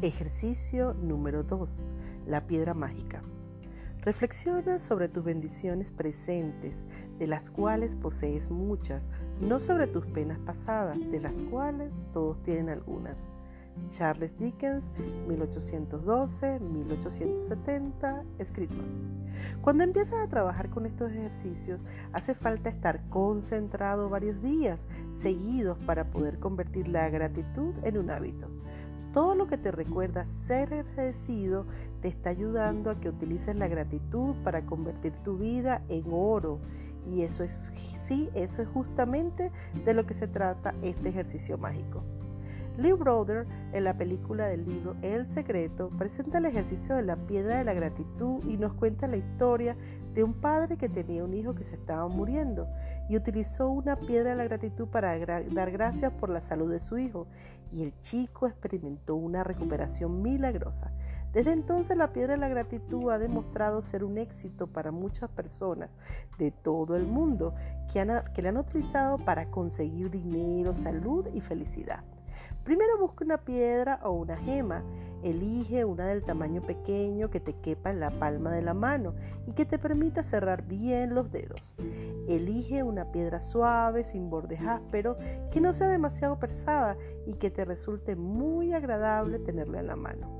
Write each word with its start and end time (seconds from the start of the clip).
Ejercicio 0.00 0.94
número 0.94 1.42
2. 1.42 1.82
La 2.24 2.46
piedra 2.46 2.72
mágica. 2.72 3.20
Reflexiona 4.02 4.78
sobre 4.78 5.08
tus 5.08 5.24
bendiciones 5.24 5.90
presentes, 5.90 6.84
de 7.18 7.26
las 7.26 7.50
cuales 7.50 7.96
posees 7.96 8.48
muchas, 8.48 9.10
no 9.40 9.58
sobre 9.58 9.88
tus 9.88 10.06
penas 10.06 10.38
pasadas, 10.38 11.00
de 11.10 11.18
las 11.18 11.42
cuales 11.42 11.90
todos 12.12 12.40
tienen 12.44 12.68
algunas. 12.68 13.16
Charles 13.88 14.38
Dickens, 14.38 14.92
1812-1870, 15.26 18.24
escritor. 18.38 18.84
Cuando 19.62 19.82
empiezas 19.82 20.20
a 20.20 20.28
trabajar 20.28 20.70
con 20.70 20.86
estos 20.86 21.10
ejercicios, 21.10 21.82
hace 22.12 22.36
falta 22.36 22.70
estar 22.70 23.02
concentrado 23.08 24.08
varios 24.08 24.40
días 24.42 24.86
seguidos 25.12 25.76
para 25.78 26.08
poder 26.08 26.38
convertir 26.38 26.86
la 26.86 27.08
gratitud 27.08 27.74
en 27.82 27.98
un 27.98 28.12
hábito. 28.12 28.57
Todo 29.18 29.34
lo 29.34 29.48
que 29.48 29.58
te 29.58 29.72
recuerda 29.72 30.24
ser 30.24 30.72
agradecido 30.72 31.66
te 32.00 32.06
está 32.06 32.30
ayudando 32.30 32.88
a 32.88 33.00
que 33.00 33.08
utilices 33.08 33.56
la 33.56 33.66
gratitud 33.66 34.36
para 34.44 34.64
convertir 34.64 35.12
tu 35.24 35.36
vida 35.36 35.82
en 35.88 36.04
oro. 36.12 36.60
Y 37.04 37.22
eso 37.22 37.42
es, 37.42 37.72
sí, 37.74 38.30
eso 38.34 38.62
es 38.62 38.68
justamente 38.68 39.50
de 39.84 39.92
lo 39.92 40.06
que 40.06 40.14
se 40.14 40.28
trata 40.28 40.72
este 40.82 41.08
ejercicio 41.08 41.58
mágico. 41.58 42.04
Lee 42.78 42.92
Brother, 42.92 43.44
en 43.72 43.82
la 43.82 43.98
película 43.98 44.46
del 44.46 44.64
libro 44.64 44.94
El 45.02 45.26
Secreto, 45.26 45.90
presenta 45.98 46.38
el 46.38 46.44
ejercicio 46.44 46.94
de 46.94 47.02
la 47.02 47.16
piedra 47.16 47.58
de 47.58 47.64
la 47.64 47.74
gratitud 47.74 48.44
y 48.44 48.56
nos 48.56 48.72
cuenta 48.74 49.08
la 49.08 49.16
historia 49.16 49.76
de 50.14 50.22
un 50.22 50.32
padre 50.32 50.76
que 50.76 50.88
tenía 50.88 51.24
un 51.24 51.34
hijo 51.34 51.56
que 51.56 51.64
se 51.64 51.74
estaba 51.74 52.06
muriendo 52.06 52.68
y 53.08 53.16
utilizó 53.16 53.68
una 53.68 53.96
piedra 53.96 54.30
de 54.30 54.36
la 54.36 54.44
gratitud 54.44 54.86
para 54.86 55.18
dar 55.18 55.72
gracias 55.72 56.12
por 56.12 56.30
la 56.30 56.40
salud 56.40 56.70
de 56.70 56.78
su 56.78 56.98
hijo 56.98 57.26
y 57.72 57.82
el 57.82 57.98
chico 58.00 58.46
experimentó 58.46 59.16
una 59.16 59.42
recuperación 59.42 60.22
milagrosa. 60.22 60.92
Desde 61.32 61.50
entonces 61.50 61.96
la 61.96 62.12
piedra 62.12 62.34
de 62.34 62.40
la 62.40 62.48
gratitud 62.48 63.10
ha 63.10 63.18
demostrado 63.18 63.82
ser 63.82 64.04
un 64.04 64.18
éxito 64.18 64.68
para 64.68 64.92
muchas 64.92 65.28
personas 65.30 65.90
de 66.38 66.52
todo 66.52 66.94
el 66.94 67.08
mundo 67.08 67.56
que, 67.92 68.06
que 68.34 68.42
la 68.42 68.48
han 68.50 68.56
utilizado 68.56 69.18
para 69.18 69.50
conseguir 69.50 70.10
dinero, 70.10 70.74
salud 70.74 71.26
y 71.34 71.40
felicidad. 71.40 72.04
Primero 72.68 72.98
busca 72.98 73.24
una 73.24 73.38
piedra 73.38 73.98
o 74.02 74.10
una 74.10 74.36
gema. 74.36 74.84
Elige 75.22 75.86
una 75.86 76.04
del 76.04 76.22
tamaño 76.22 76.60
pequeño 76.60 77.30
que 77.30 77.40
te 77.40 77.54
quepa 77.54 77.88
en 77.88 77.98
la 77.98 78.10
palma 78.10 78.52
de 78.52 78.60
la 78.60 78.74
mano 78.74 79.14
y 79.46 79.54
que 79.54 79.64
te 79.64 79.78
permita 79.78 80.22
cerrar 80.22 80.66
bien 80.66 81.14
los 81.14 81.32
dedos. 81.32 81.74
Elige 82.28 82.82
una 82.82 83.10
piedra 83.10 83.40
suave, 83.40 84.04
sin 84.04 84.28
bordes 84.28 84.60
ásperos, 84.60 85.16
que 85.50 85.62
no 85.62 85.72
sea 85.72 85.88
demasiado 85.88 86.38
pesada 86.38 86.98
y 87.26 87.32
que 87.36 87.50
te 87.50 87.64
resulte 87.64 88.16
muy 88.16 88.74
agradable 88.74 89.38
tenerla 89.38 89.80
en 89.80 89.86
la 89.86 89.96
mano. 89.96 90.37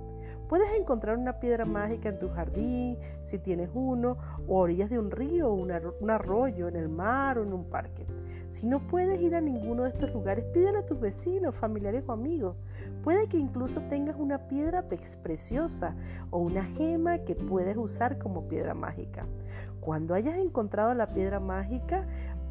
Puedes 0.48 0.72
encontrar 0.78 1.18
una 1.18 1.40
piedra 1.40 1.66
mágica 1.66 2.08
en 2.08 2.18
tu 2.18 2.30
jardín, 2.30 2.96
si 3.22 3.38
tienes 3.38 3.68
uno, 3.74 4.16
o 4.46 4.60
orillas 4.60 4.88
de 4.88 4.98
un 4.98 5.10
río, 5.10 5.52
un 5.52 6.10
arroyo, 6.10 6.68
en 6.68 6.76
el 6.76 6.88
mar 6.88 7.38
o 7.38 7.42
en 7.42 7.52
un 7.52 7.64
parque. 7.68 8.06
Si 8.50 8.66
no 8.66 8.80
puedes 8.86 9.20
ir 9.20 9.34
a 9.34 9.42
ninguno 9.42 9.82
de 9.82 9.90
estos 9.90 10.10
lugares, 10.14 10.46
pídele 10.46 10.78
a 10.78 10.86
tus 10.86 10.98
vecinos, 10.98 11.54
familiares 11.54 12.02
o 12.06 12.12
amigos. 12.12 12.56
Puede 13.04 13.28
que 13.28 13.36
incluso 13.36 13.82
tengas 13.90 14.16
una 14.16 14.48
piedra 14.48 14.86
preciosa 15.22 15.94
o 16.30 16.38
una 16.38 16.64
gema 16.64 17.18
que 17.18 17.34
puedes 17.34 17.76
usar 17.76 18.16
como 18.16 18.48
piedra 18.48 18.72
mágica. 18.72 19.26
Cuando 19.80 20.14
hayas 20.14 20.38
encontrado 20.38 20.94
la 20.94 21.12
piedra 21.12 21.40
mágica, 21.40 22.06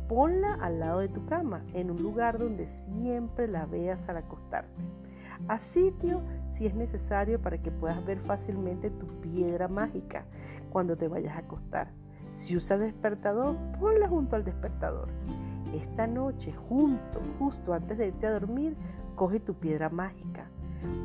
ponla 0.07 0.53
al 0.61 0.79
lado 0.79 0.99
de 0.99 1.09
tu 1.09 1.25
cama, 1.25 1.65
en 1.73 1.89
un 1.89 2.03
lugar 2.03 2.37
donde 2.37 2.67
siempre 2.67 3.47
la 3.47 3.65
veas 3.65 4.07
al 4.07 4.17
acostarte 4.17 4.83
a 5.47 5.59
sitio 5.59 6.21
si 6.49 6.65
es 6.65 6.75
necesario 6.75 7.41
para 7.41 7.61
que 7.61 7.71
puedas 7.71 8.03
ver 8.05 8.19
fácilmente 8.19 8.89
tu 8.89 9.07
piedra 9.21 9.67
mágica 9.67 10.25
cuando 10.69 10.97
te 10.97 11.07
vayas 11.07 11.35
a 11.35 11.39
acostar. 11.39 11.91
Si 12.33 12.55
usas 12.55 12.79
despertador, 12.79 13.55
ponla 13.79 14.07
junto 14.07 14.35
al 14.35 14.43
despertador. 14.43 15.09
Esta 15.73 16.07
noche, 16.07 16.53
junto, 16.53 17.19
justo 17.39 17.73
antes 17.73 17.97
de 17.97 18.07
irte 18.07 18.27
a 18.27 18.31
dormir, 18.31 18.75
coge 19.15 19.39
tu 19.39 19.55
piedra 19.55 19.89
mágica, 19.89 20.49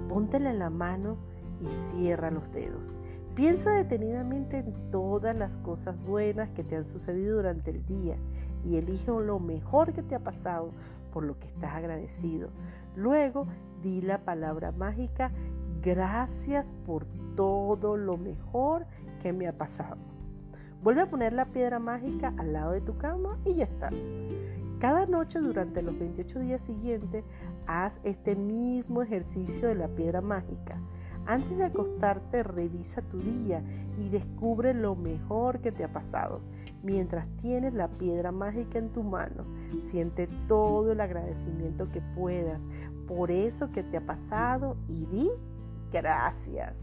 póntela 0.09 0.51
en 0.51 0.59
la 0.59 0.71
mano 0.71 1.17
y 1.61 1.67
cierra 1.67 2.31
los 2.31 2.51
dedos. 2.53 2.97
Piensa 3.35 3.71
detenidamente 3.71 4.59
en 4.59 4.91
todas 4.91 5.35
las 5.35 5.57
cosas 5.59 5.97
buenas 6.05 6.51
que 6.51 6.65
te 6.65 6.77
han 6.77 6.87
sucedido 6.87 7.37
durante 7.37 7.71
el 7.71 7.85
día 7.87 8.17
y 8.63 8.77
elige 8.77 9.11
lo 9.11 9.41
mejor 9.41 9.95
que 9.95 10.03
te 10.03 10.15
ha 10.15 10.21
pasado 10.21 10.73
por 11.13 11.25
lo 11.25 11.39
que 11.39 11.47
estás 11.47 11.73
agradecido. 11.75 12.51
Luego 12.95 13.47
di 13.83 14.01
la 14.03 14.25
palabra 14.25 14.73
mágica, 14.73 15.33
gracias 15.81 16.73
por 16.85 17.07
todo 17.35 17.97
lo 17.97 18.17
mejor 18.17 18.87
que 19.21 19.33
me 19.33 19.49
ha 19.49 19.57
pasado. 19.57 19.99
Vuelve 20.83 21.03
a 21.03 21.11
poner 21.11 21.33
la 21.33 21.47
piedra 21.47 21.79
mágica 21.79 22.35
al 22.39 22.53
lado 22.53 22.73
de 22.73 22.81
tu 22.81 22.99
cama 22.99 23.39
y 23.45 23.55
ya 23.55 23.65
está. 23.65 23.91
Cada 24.81 25.07
noche 25.07 25.39
durante 25.39 25.81
los 25.81 25.97
28 25.97 26.41
días 26.41 26.63
siguientes, 26.63 27.25
haz 27.67 28.01
este 28.03 28.35
mismo 28.35 29.01
ejercicio 29.03 29.69
de 29.69 29.77
la 29.77 29.87
piedra 29.87 30.21
mágica. 30.21 30.81
Antes 31.27 31.59
de 31.59 31.65
acostarte, 31.65 32.43
revisa 32.43 33.03
tu 33.03 33.19
día 33.19 33.63
y 33.99 34.09
descubre 34.09 34.75
lo 34.75 34.97
mejor 34.97 35.61
que 35.61 35.71
te 35.71 35.85
ha 35.85 35.93
pasado. 35.93 36.41
Mientras 36.83 37.27
tienes 37.37 37.75
la 37.75 37.89
piedra 37.89 38.33
mágica 38.33 38.79
en 38.79 38.91
tu 38.91 39.03
mano, 39.03 39.45
siente 39.83 40.29
todo 40.49 40.93
el 40.93 41.01
agradecimiento 41.01 41.89
que 41.91 42.01
puedas 42.17 42.63
por 43.07 43.31
eso 43.31 43.71
que 43.71 43.83
te 43.83 43.99
ha 43.99 44.07
pasado 44.07 44.77
y 44.89 45.07
di 45.07 45.31
gracias. 45.93 46.77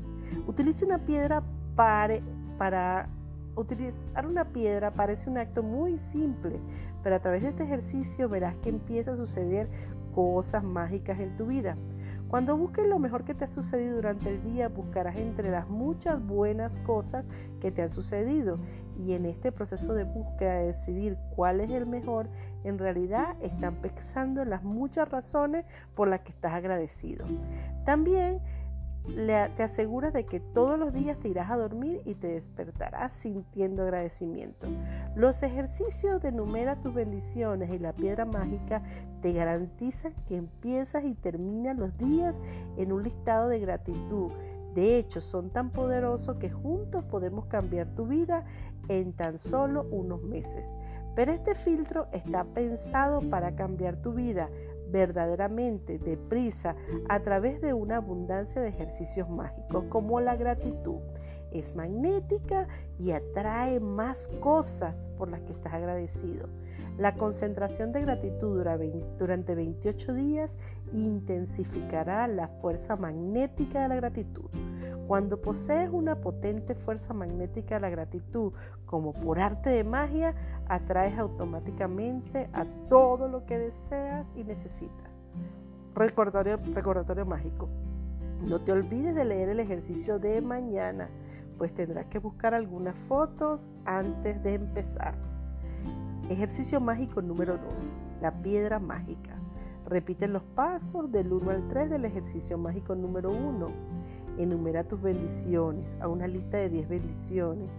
Utiliza 0.48 0.86
una 0.86 1.00
piedra 1.00 1.44
para, 1.76 2.16
para 2.58 3.10
utilizar 3.56 4.26
una 4.26 4.46
piedra 4.46 4.94
parece 4.94 5.30
un 5.30 5.38
acto 5.38 5.64
muy 5.64 5.98
simple, 5.98 6.60
pero 7.04 7.16
a 7.16 7.20
través 7.20 7.44
de 7.44 7.50
este 7.50 7.64
ejercicio 7.64 8.30
verás 8.30 8.56
que 8.58 8.70
empieza 8.70 9.12
a 9.12 9.16
suceder 9.16 9.70
cosas 10.14 10.64
mágicas 10.64 11.20
en 11.20 11.36
tu 11.36 11.48
vida. 11.48 11.78
Cuando 12.30 12.56
busques 12.56 12.86
lo 12.86 13.00
mejor 13.00 13.24
que 13.24 13.34
te 13.34 13.46
ha 13.46 13.48
sucedido 13.48 13.96
durante 13.96 14.30
el 14.30 14.44
día, 14.44 14.70
buscarás 14.70 15.18
entre 15.18 15.50
las 15.50 15.68
muchas 15.68 16.24
buenas 16.24 16.78
cosas 16.86 17.26
que 17.60 17.72
te 17.72 17.82
han 17.82 17.92
sucedido. 17.92 18.60
Y 18.96 19.14
en 19.14 19.26
este 19.26 19.52
proceso 19.52 19.96
de 19.96 20.04
búsqueda 20.04 20.56
de 20.60 20.68
decidir 20.68 21.18
cuál 21.36 21.60
es 21.60 21.72
el 21.72 21.88
mejor, 21.88 22.30
en 22.64 22.78
realidad 22.78 23.36
están 23.42 23.78
pensando 23.78 24.44
en 24.44 24.52
las 24.52 24.64
muchas 24.64 25.10
razones 25.10 25.66
por 25.96 26.08
las 26.08 26.20
que 26.20 26.30
estás 26.30 26.54
agradecido. 26.54 27.26
También 27.84 28.40
te 29.16 29.64
aseguras 29.64 30.14
de 30.14 30.26
que 30.26 30.40
todos 30.40 30.80
los 30.80 30.94
días 30.94 31.18
te 31.20 31.30
irás 31.30 31.50
a 31.50 31.58
dormir 31.58 32.02
y 32.06 32.16
te 32.16 32.28
despertarás 32.28 33.12
sintiendo 33.14 33.84
agradecimiento. 33.84 34.68
Los 35.16 35.44
ejercicios 35.44 36.22
de 36.22 36.32
Numera 36.32 36.80
tus 36.80 36.94
bendiciones 36.94 37.72
y 37.72 37.80
la 37.80 37.94
piedra 37.94 38.26
mágica 38.26 38.82
te 39.22 39.34
garantizan 39.34 40.14
que 40.28 40.36
empiezas 40.36 41.04
y 41.04 41.14
terminas 41.14 41.78
los 41.78 41.98
días 41.98 42.36
en 42.78 42.92
un 42.92 43.04
listado 43.04 43.50
de 43.50 43.60
gratitud. 43.60 44.32
De 44.74 44.98
hecho, 44.98 45.20
son 45.20 45.50
tan 45.50 45.72
poderosos 45.72 46.38
que 46.38 46.50
juntos 46.50 47.04
podemos 47.06 47.46
cambiar 47.46 47.88
tu 47.96 48.06
vida 48.06 48.46
en 48.88 49.14
tan 49.14 49.38
solo 49.38 49.88
unos 49.92 50.22
meses. 50.24 50.66
Pero 51.16 51.32
este 51.32 51.56
filtro 51.56 52.08
está 52.14 52.46
pensado 52.46 53.22
para 53.30 53.56
cambiar 53.56 54.02
tu 54.02 54.14
vida 54.14 54.50
verdaderamente 54.92 56.00
deprisa 56.00 56.76
a 57.08 57.20
través 57.22 57.62
de 57.62 57.74
una 57.74 57.98
abundancia 57.98 58.62
de 58.62 58.70
ejercicios 58.70 59.30
mágicos 59.30 59.86
como 59.90 60.20
la 60.20 60.36
gratitud. 60.36 61.00
Es 61.52 61.76
magnética 61.76 62.68
y 63.00 63.12
atrae 63.12 63.80
más 63.80 64.28
cosas 64.40 65.10
por 65.18 65.30
las 65.30 65.42
que 65.42 65.54
estás 65.54 65.74
agradecido. 65.74 66.48
La 66.98 67.16
concentración 67.16 67.92
de 67.92 68.02
gratitud 68.02 68.64
durante 69.18 69.56
28 69.56 70.14
días 70.14 70.56
intensificará 70.94 72.28
la 72.28 72.48
fuerza 72.48 72.96
magnética 72.96 73.84
de 73.84 73.88
la 73.90 73.96
gratitud. 73.96 74.50
Cuando 75.08 75.42
posees 75.42 75.90
una 75.92 76.22
potente 76.22 76.76
fuerza 76.76 77.14
magnética 77.14 77.76
de 77.76 77.82
la 77.82 77.90
gratitud, 77.90 78.54
como 78.86 79.14
por 79.14 79.40
arte 79.40 79.72
de 79.72 79.84
magia, 79.84 80.36
atraes 80.68 81.18
automáticamente 81.18 82.48
a 82.54 82.66
todo 82.90 83.28
lo 83.28 83.46
que 83.46 83.58
deseas 83.58 84.28
y 84.36 84.44
necesitas. 84.44 85.10
Recordatorio, 85.96 86.60
mágico. 87.26 87.70
No 88.42 88.62
te 88.62 88.72
olvides 88.72 89.16
de 89.16 89.26
leer 89.26 89.50
el 89.50 89.60
ejercicio 89.60 90.20
de 90.20 90.42
mañana, 90.42 91.10
pues 91.58 91.74
tendrás 91.74 92.06
que 92.06 92.20
buscar 92.20 92.54
algunas 92.54 92.96
fotos 92.96 93.72
antes 93.86 94.42
de 94.44 94.54
empezar. 94.54 95.16
Ejercicio 96.30 96.80
mágico 96.80 97.22
número 97.24 97.58
2. 97.58 97.96
La 98.22 98.42
piedra 98.44 98.78
mágica. 98.78 99.39
Repite 99.90 100.28
los 100.28 100.44
pasos 100.44 101.12
del 101.12 101.34
1 101.34 101.50
al 101.50 101.68
3 101.68 101.90
del 101.90 102.06
ejercicio 102.06 102.58
mágico 102.60 102.94
número 102.96 103.32
1 103.32 103.68
Enumera 104.40 104.86
tus 104.86 105.02
bendiciones 105.02 105.98
a 106.00 106.08
una 106.08 106.26
lista 106.26 106.58
de 106.58 106.70
10 106.70 106.88
bendiciones. 106.88 107.70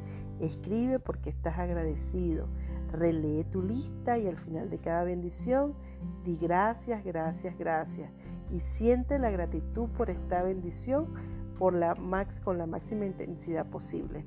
Escribe 0.40 0.98
porque 0.98 1.30
estás 1.30 1.58
agradecido. 1.58 2.48
Relee 2.92 3.44
tu 3.44 3.62
lista 3.62 4.18
y 4.18 4.26
al 4.26 4.36
final 4.36 4.68
de 4.68 4.78
cada 4.78 5.04
bendición 5.04 5.74
di 6.22 6.36
gracias, 6.36 7.02
gracias, 7.02 7.56
gracias. 7.56 8.10
Y 8.52 8.60
siente 8.60 9.18
la 9.18 9.30
gratitud 9.30 9.88
por 9.96 10.10
esta 10.10 10.42
bendición 10.42 11.14
por 11.58 11.72
la 11.72 11.94
max, 11.94 12.40
con 12.40 12.58
la 12.58 12.66
máxima 12.66 13.06
intensidad 13.06 13.66
posible. 13.66 14.26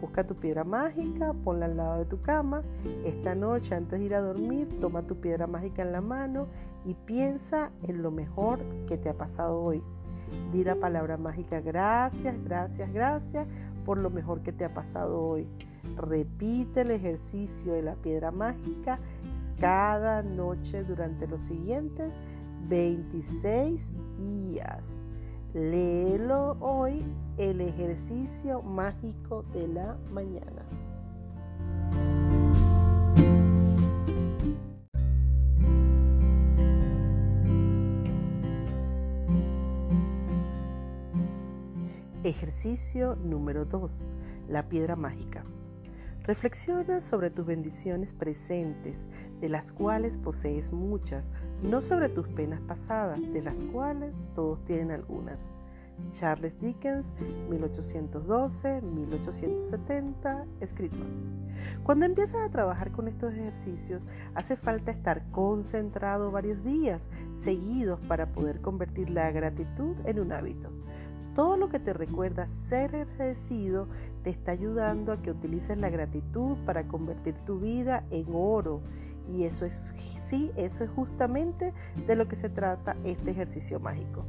Busca 0.00 0.26
tu 0.26 0.34
piedra 0.34 0.64
mágica, 0.64 1.34
ponla 1.44 1.66
al 1.66 1.76
lado 1.76 1.98
de 1.98 2.04
tu 2.06 2.22
cama. 2.22 2.62
Esta 3.04 3.34
noche, 3.34 3.74
antes 3.74 3.98
de 3.98 4.06
ir 4.06 4.14
a 4.14 4.20
dormir, 4.20 4.68
toma 4.80 5.06
tu 5.06 5.20
piedra 5.20 5.46
mágica 5.46 5.82
en 5.82 5.92
la 5.92 6.00
mano 6.00 6.48
y 6.84 6.94
piensa 6.94 7.70
en 7.82 8.02
lo 8.02 8.10
mejor 8.10 8.60
que 8.86 8.96
te 8.96 9.10
ha 9.10 9.18
pasado 9.18 9.60
hoy. 9.60 9.82
Di 10.52 10.64
la 10.64 10.76
palabra 10.76 11.16
mágica 11.16 11.60
gracias, 11.60 12.36
gracias, 12.44 12.92
gracias 12.92 13.46
por 13.84 13.98
lo 13.98 14.10
mejor 14.10 14.42
que 14.42 14.52
te 14.52 14.64
ha 14.64 14.72
pasado 14.72 15.22
hoy. 15.22 15.48
Repite 15.96 16.82
el 16.82 16.90
ejercicio 16.90 17.72
de 17.72 17.82
la 17.82 17.94
piedra 17.96 18.30
mágica 18.30 18.98
cada 19.58 20.22
noche 20.22 20.84
durante 20.84 21.26
los 21.26 21.40
siguientes 21.40 22.14
26 22.68 23.92
días. 24.16 24.88
Léelo 25.52 26.56
hoy, 26.60 27.04
el 27.36 27.60
ejercicio 27.60 28.62
mágico 28.62 29.42
de 29.52 29.66
la 29.66 29.96
mañana. 30.12 30.64
Ejercicio 42.22 43.16
número 43.16 43.64
2. 43.64 44.04
La 44.46 44.68
piedra 44.68 44.94
mágica. 44.94 45.44
Reflexiona 46.30 47.00
sobre 47.00 47.28
tus 47.28 47.44
bendiciones 47.44 48.14
presentes, 48.14 49.08
de 49.40 49.48
las 49.48 49.72
cuales 49.72 50.16
posees 50.16 50.70
muchas, 50.70 51.32
no 51.60 51.80
sobre 51.80 52.08
tus 52.08 52.28
penas 52.28 52.60
pasadas, 52.60 53.18
de 53.32 53.42
las 53.42 53.64
cuales 53.64 54.14
todos 54.32 54.64
tienen 54.64 54.92
algunas. 54.92 55.40
Charles 56.12 56.56
Dickens, 56.60 57.12
1812-1870, 57.50 60.46
escritor. 60.60 61.08
Cuando 61.82 62.06
empiezas 62.06 62.46
a 62.46 62.50
trabajar 62.50 62.92
con 62.92 63.08
estos 63.08 63.32
ejercicios, 63.32 64.04
hace 64.36 64.56
falta 64.56 64.92
estar 64.92 65.28
concentrado 65.32 66.30
varios 66.30 66.62
días 66.62 67.08
seguidos 67.34 67.98
para 68.06 68.30
poder 68.30 68.60
convertir 68.60 69.10
la 69.10 69.32
gratitud 69.32 69.96
en 70.04 70.20
un 70.20 70.32
hábito. 70.32 70.70
Todo 71.34 71.56
lo 71.56 71.68
que 71.68 71.78
te 71.78 71.92
recuerda 71.92 72.46
ser 72.46 72.96
agradecido 72.96 73.88
te 74.22 74.30
está 74.30 74.52
ayudando 74.52 75.12
a 75.12 75.22
que 75.22 75.30
utilices 75.30 75.78
la 75.78 75.88
gratitud 75.88 76.56
para 76.66 76.88
convertir 76.88 77.34
tu 77.46 77.60
vida 77.60 78.04
en 78.10 78.26
oro. 78.32 78.82
Y 79.28 79.44
eso 79.44 79.64
es, 79.64 79.94
sí, 79.96 80.50
eso 80.56 80.82
es 80.82 80.90
justamente 80.90 81.72
de 82.06 82.16
lo 82.16 82.26
que 82.26 82.36
se 82.36 82.48
trata 82.48 82.96
este 83.04 83.30
ejercicio 83.30 83.78
mágico. 83.78 84.24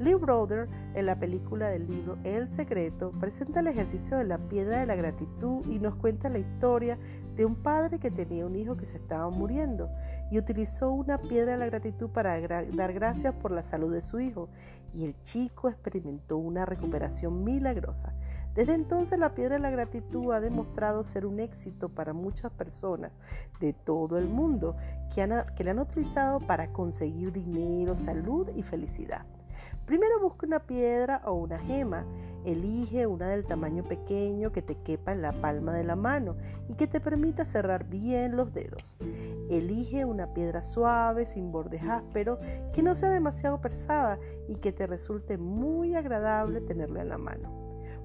Lee 0.00 0.14
Brother, 0.14 0.66
en 0.94 1.04
la 1.04 1.18
película 1.18 1.68
del 1.68 1.86
libro 1.86 2.16
El 2.24 2.48
Secreto, 2.48 3.12
presenta 3.20 3.60
el 3.60 3.66
ejercicio 3.66 4.16
de 4.16 4.24
la 4.24 4.38
piedra 4.38 4.80
de 4.80 4.86
la 4.86 4.94
gratitud 4.94 5.62
y 5.66 5.78
nos 5.78 5.94
cuenta 5.96 6.30
la 6.30 6.38
historia 6.38 6.98
de 7.36 7.44
un 7.44 7.54
padre 7.54 7.98
que 7.98 8.10
tenía 8.10 8.46
un 8.46 8.56
hijo 8.56 8.78
que 8.78 8.86
se 8.86 8.96
estaba 8.96 9.28
muriendo 9.28 9.90
y 10.30 10.38
utilizó 10.38 10.90
una 10.90 11.18
piedra 11.18 11.52
de 11.52 11.58
la 11.58 11.66
gratitud 11.66 12.08
para 12.08 12.40
dar 12.40 12.92
gracias 12.94 13.34
por 13.34 13.50
la 13.50 13.62
salud 13.62 13.92
de 13.92 14.00
su 14.00 14.18
hijo 14.20 14.48
y 14.94 15.04
el 15.04 15.20
chico 15.20 15.68
experimentó 15.68 16.38
una 16.38 16.64
recuperación 16.64 17.44
milagrosa. 17.44 18.14
Desde 18.54 18.72
entonces 18.72 19.18
la 19.18 19.34
piedra 19.34 19.56
de 19.56 19.60
la 19.60 19.70
gratitud 19.70 20.32
ha 20.32 20.40
demostrado 20.40 21.04
ser 21.04 21.26
un 21.26 21.40
éxito 21.40 21.90
para 21.90 22.14
muchas 22.14 22.50
personas 22.52 23.12
de 23.60 23.74
todo 23.74 24.16
el 24.16 24.30
mundo 24.30 24.78
que, 25.14 25.26
la 25.26 25.44
han 25.70 25.78
utilizado 25.78 26.40
para 26.40 26.72
conseguir 26.72 27.32
dinero, 27.32 27.94
salud 27.96 28.48
y 28.56 28.62
felicidad. 28.62 29.26
Primero 29.90 30.20
busca 30.20 30.46
una 30.46 30.60
piedra 30.60 31.20
o 31.24 31.32
una 31.32 31.58
gema. 31.58 32.06
Elige 32.44 33.08
una 33.08 33.26
del 33.26 33.44
tamaño 33.44 33.82
pequeño 33.82 34.52
que 34.52 34.62
te 34.62 34.76
quepa 34.76 35.10
en 35.10 35.20
la 35.20 35.32
palma 35.32 35.74
de 35.74 35.82
la 35.82 35.96
mano 35.96 36.36
y 36.68 36.74
que 36.74 36.86
te 36.86 37.00
permita 37.00 37.44
cerrar 37.44 37.88
bien 37.88 38.36
los 38.36 38.54
dedos. 38.54 38.96
Elige 39.50 40.04
una 40.04 40.32
piedra 40.32 40.62
suave, 40.62 41.24
sin 41.24 41.50
bordes 41.50 41.82
ásperos, 41.82 42.38
que 42.72 42.84
no 42.84 42.94
sea 42.94 43.10
demasiado 43.10 43.60
pesada 43.60 44.20
y 44.46 44.54
que 44.58 44.70
te 44.70 44.86
resulte 44.86 45.38
muy 45.38 45.96
agradable 45.96 46.60
tenerla 46.60 47.02
en 47.02 47.08
la 47.08 47.18
mano. 47.18 47.59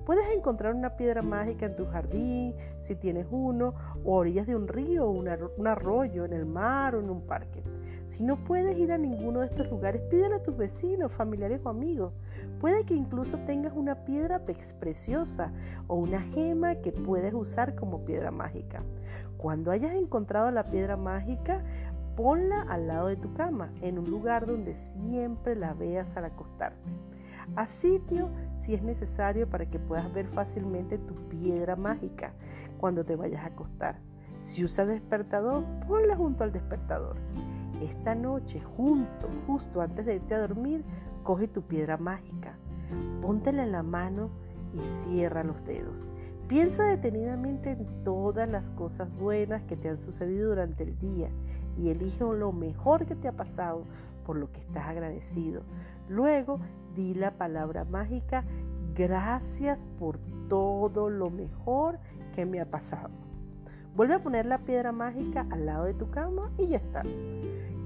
Puedes 0.06 0.32
encontrar 0.36 0.76
una 0.76 0.98
piedra 0.98 1.24
mágica 1.24 1.66
en 1.66 1.76
tu 1.76 1.88
jardín, 1.88 2.54
si 2.80 2.96
tienes 2.96 3.26
uno, 3.32 3.74
o 4.04 4.16
a 4.16 4.20
orillas 4.20 4.46
de 4.46 4.56
un 4.56 4.68
río, 4.68 5.10
un 5.10 5.68
arroyo, 5.68 6.26
en 6.26 6.34
el 6.34 6.46
mar 6.46 6.94
o 6.94 7.00
en 7.00 7.10
un 7.10 7.22
parque. 7.22 7.64
Si 8.08 8.24
no 8.24 8.38
puedes 8.44 8.78
ir 8.78 8.92
a 8.92 9.00
ninguno 9.00 9.40
de 9.40 9.48
estos 9.48 9.68
lugares, 9.72 10.04
pídele 10.04 10.36
a 10.36 10.44
tus 10.44 10.56
vecinos, 10.56 11.12
familiares 11.12 11.60
o 11.64 11.70
amigos. 11.70 12.14
Puede 12.62 12.86
que 12.86 12.94
incluso 12.94 13.40
tengas 13.40 13.74
una 13.74 14.06
piedra 14.06 14.46
preciosa 14.80 15.52
o 15.88 15.96
una 15.96 16.22
gema 16.22 16.76
que 16.76 16.92
puedes 16.92 17.34
usar 17.34 17.74
como 17.74 18.06
piedra 18.06 18.30
mágica. 18.30 18.84
Cuando 19.38 19.72
hayas 19.72 19.96
encontrado 19.96 20.52
la 20.52 20.70
piedra 20.70 20.98
mágica, 20.98 21.64
ponla 22.16 22.62
al 22.70 22.86
lado 22.88 23.08
de 23.08 23.16
tu 23.16 23.34
cama, 23.34 23.74
en 23.82 23.98
un 23.98 24.12
lugar 24.12 24.46
donde 24.46 24.76
siempre 24.76 25.56
la 25.56 25.74
veas 25.74 26.16
al 26.16 26.26
acostarte 26.26 26.92
a 27.56 27.66
sitio 27.66 28.30
si 28.58 28.74
es 28.74 28.82
necesario 28.82 29.50
para 29.50 29.70
que 29.70 29.80
puedas 29.80 30.12
ver 30.14 30.28
fácilmente 30.28 30.98
tu 30.98 31.16
piedra 31.30 31.76
mágica 31.76 32.34
cuando 32.78 33.06
te 33.06 33.16
vayas 33.16 33.44
a 33.44 33.48
acostar. 33.48 34.00
Si 34.42 34.64
usas 34.64 34.88
despertador, 34.88 35.64
ponla 35.88 36.16
junto 36.16 36.44
al 36.44 36.52
despertador. 36.52 37.18
Esta 37.82 38.16
noche, 38.16 38.62
junto, 38.62 39.28
justo 39.48 39.82
antes 39.82 40.06
de 40.06 40.16
irte 40.16 40.36
a 40.36 40.40
dormir, 40.40 40.84
coge 41.24 41.48
tu 41.48 41.64
piedra 41.64 41.98
mágica, 41.98 42.58
póntela 43.22 43.64
en 43.64 43.72
la 43.72 43.84
mano 43.84 44.30
y 44.74 44.80
cierra 44.80 45.44
los 45.44 45.64
dedos. 45.66 46.10
Piensa 46.48 46.84
detenidamente 46.84 47.72
en 47.72 48.04
todas 48.04 48.48
las 48.48 48.70
cosas 48.72 49.10
buenas 49.18 49.64
que 49.64 49.76
te 49.76 49.90
han 49.90 50.00
sucedido 50.00 50.50
durante 50.50 50.84
el 50.84 50.98
día 51.00 51.30
y 51.76 51.90
elige 51.90 52.24
lo 52.24 52.52
mejor 52.52 53.08
que 53.08 53.16
te 53.16 53.28
ha 53.28 53.36
pasado 53.36 53.86
por 54.26 54.38
lo 54.38 54.52
que 54.52 54.60
estás 54.60 54.88
agradecido. 54.88 55.64
Luego 56.10 56.60
di 56.94 57.14
la 57.14 57.38
palabra 57.38 57.86
mágica, 57.86 58.44
gracias 58.94 59.86
por 59.98 60.20
todo 60.50 61.10
lo 61.10 61.30
mejor 61.30 62.00
que 62.34 62.46
me 62.46 62.60
ha 62.60 62.70
pasado. 62.70 63.12
Vuelve 63.96 64.16
a 64.16 64.24
poner 64.24 64.46
la 64.46 64.60
piedra 64.60 64.92
mágica 64.92 65.48
al 65.52 65.66
lado 65.66 65.86
de 65.86 65.94
tu 65.94 66.10
cama 66.10 66.52
y 66.58 66.68
ya 66.68 66.78
está. 66.78 67.04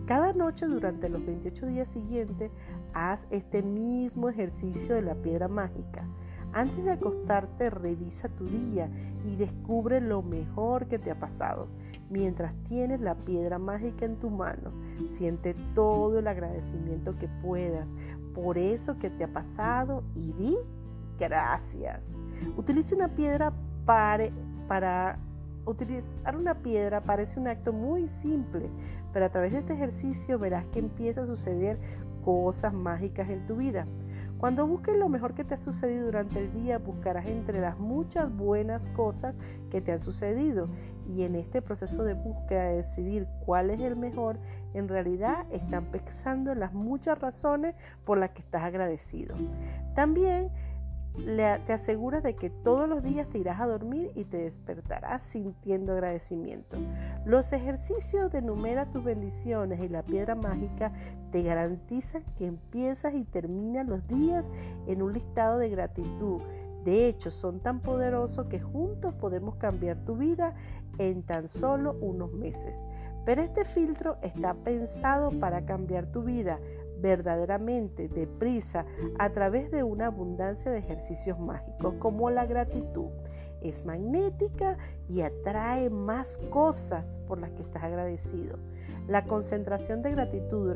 Cada 0.08 0.34
noche 0.34 0.66
durante 0.66 1.08
los 1.08 1.24
28 1.24 1.68
días 1.68 1.90
siguientes 1.90 2.52
haz 2.94 3.28
este 3.30 3.62
mismo 3.62 4.28
ejercicio 4.30 4.96
de 4.96 5.04
la 5.04 5.14
piedra 5.14 5.48
mágica. 5.48 6.08
Antes 6.52 6.84
de 6.86 6.92
acostarte, 6.92 7.70
revisa 7.70 8.28
tu 8.30 8.46
día 8.46 8.90
y 9.26 9.36
descubre 9.36 10.02
lo 10.02 10.24
mejor 10.24 10.88
que 10.88 10.98
te 10.98 11.12
ha 11.12 11.20
pasado. 11.20 11.68
Mientras 12.10 12.54
tienes 12.64 13.02
la 13.02 13.16
piedra 13.16 13.60
mágica 13.60 14.06
en 14.06 14.18
tu 14.18 14.30
mano, 14.30 14.72
siente 15.10 15.56
todo 15.76 16.20
el 16.20 16.28
agradecimiento 16.28 17.16
que 17.18 17.28
puedas 17.42 17.90
por 18.34 18.58
eso 18.58 18.98
que 18.98 19.10
te 19.10 19.26
ha 19.26 19.34
pasado 19.34 20.04
y 20.16 20.34
di 20.34 20.58
gracias. 21.20 22.04
Utiliza 22.56 22.96
una 22.96 23.10
piedra 23.10 23.54
para, 23.86 24.26
para 24.68 25.20
utilizar 25.66 26.36
una 26.36 26.56
piedra 26.56 27.04
parece 27.04 27.40
un 27.40 27.48
acto 27.48 27.74
muy 27.74 28.08
simple, 28.08 28.70
pero 29.14 29.26
a 29.26 29.30
través 29.30 29.52
de 29.52 29.60
este 29.60 29.74
ejercicio 29.74 30.40
verás 30.40 30.66
que 30.68 30.80
empieza 30.80 31.22
a 31.22 31.26
suceder 31.26 31.80
cosas 32.24 32.74
mágicas 32.74 33.30
en 33.30 33.46
tu 33.46 33.58
vida. 33.58 33.88
Cuando 34.40 34.66
busques 34.66 34.96
lo 34.96 35.10
mejor 35.10 35.34
que 35.34 35.44
te 35.44 35.56
ha 35.56 35.58
sucedido 35.58 36.06
durante 36.06 36.40
el 36.40 36.54
día, 36.54 36.78
buscarás 36.78 37.26
entre 37.28 37.60
las 37.60 37.78
muchas 37.78 38.34
buenas 38.34 38.88
cosas 38.96 39.36
que 39.70 39.82
te 39.82 39.92
han 39.92 40.02
sucedido. 40.02 40.70
Y 41.06 41.24
en 41.24 41.36
este 41.36 41.62
proceso 41.62 42.06
de 42.06 42.14
búsqueda 42.14 42.68
de 42.68 42.78
decidir 42.78 43.28
cuál 43.46 43.70
es 43.70 43.82
el 43.82 43.98
mejor, 43.98 44.40
en 44.74 44.88
realidad 44.88 45.46
están 45.52 45.92
pensando 45.92 46.54
en 46.54 46.62
las 46.62 46.74
muchas 46.74 47.20
razones 47.20 47.76
por 48.06 48.18
las 48.18 48.30
que 48.30 48.40
estás 48.40 48.64
agradecido. 48.64 49.36
También 49.94 50.50
te 51.26 51.74
aseguras 51.74 52.24
de 52.24 52.36
que 52.36 52.50
todos 52.50 52.88
los 52.88 53.04
días 53.04 53.28
te 53.30 53.40
irás 53.40 53.60
a 53.60 53.68
dormir 53.68 54.12
y 54.16 54.26
te 54.26 54.38
despertarás 54.38 55.22
sintiendo 55.22 55.94
agradecimiento. 55.94 56.78
Los 57.26 57.54
ejercicios 57.54 58.32
de 58.32 58.42
numera 58.42 58.90
tus 58.90 59.04
bendiciones 59.04 59.80
y 59.82 59.90
la 59.90 60.04
piedra 60.04 60.36
mágica 60.36 60.92
te 61.32 61.44
garantizan 61.44 62.24
que 62.38 62.46
empiezas 62.46 63.14
y 63.14 63.24
terminas 63.24 63.88
los 63.88 64.08
días 64.08 64.46
en 64.88 65.02
un 65.02 65.14
listado 65.14 65.60
de 65.60 65.70
gratitud. 65.70 66.42
De 66.84 67.08
hecho, 67.08 67.30
son 67.30 67.60
tan 67.60 67.82
poderosos 67.82 68.48
que 68.48 68.60
juntos 68.60 69.14
podemos 69.14 69.56
cambiar 69.56 70.04
tu 70.06 70.16
vida 70.16 70.56
en 70.98 71.24
tan 71.24 71.48
solo 71.48 71.98
unos 72.02 72.32
meses. 72.34 72.76
Pero 73.26 73.42
este 73.42 73.66
filtro 73.66 74.18
está 74.22 74.56
pensado 74.56 75.32
para 75.40 75.66
cambiar 75.66 76.08
tu 76.08 76.24
vida 76.24 76.60
verdaderamente 77.02 78.08
deprisa 78.08 78.86
a 79.18 79.30
través 79.32 79.72
de 79.72 79.84
una 79.84 80.08
abundancia 80.08 80.72
de 80.72 80.80
ejercicios 80.80 81.40
mágicos 81.40 81.96
como 82.00 82.30
la 82.30 82.46
gratitud. 82.46 83.10
es 83.62 83.86
magnética 83.86 84.78
y 85.10 85.22
atrae 85.22 85.90
más 85.90 86.38
cosas 86.50 87.20
por 87.28 87.40
las 87.40 87.52
que 87.52 87.62
estás 87.62 87.84
agradecido. 87.84 88.58
La 89.10 89.26
concentración 89.26 90.02
de 90.02 90.12
gratitud 90.12 90.74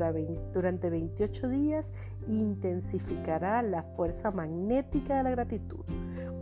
durante 0.52 0.90
28 0.90 1.48
días 1.48 1.90
intensificará 2.26 3.62
la 3.62 3.84
fuerza 3.84 4.32
magnética 4.32 5.18
de 5.18 5.22
la 5.22 5.30
gratitud. 5.30 5.84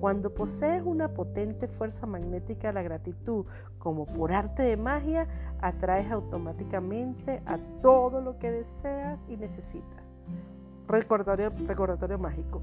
Cuando 0.02 0.35
posees 0.35 0.82
una 0.85 1.14
potente 1.14 1.68
fuerza 1.68 2.06
magnética 2.06 2.66
de 2.66 2.75
la 2.75 2.82
gratitud, 2.82 3.47
como 3.78 4.04
por 4.04 4.32
arte 4.32 4.64
de 4.64 4.76
magia, 4.76 5.28
atraes 5.61 6.11
automáticamente 6.11 7.40
a 7.47 7.56
todo 7.82 8.21
lo 8.21 8.37
que 8.37 8.50
deseas 8.50 9.21
y 9.28 9.37
necesitas. 9.37 10.02
Recordatorio, 10.88 11.52
recordatorio 11.68 12.18
mágico. 12.18 12.61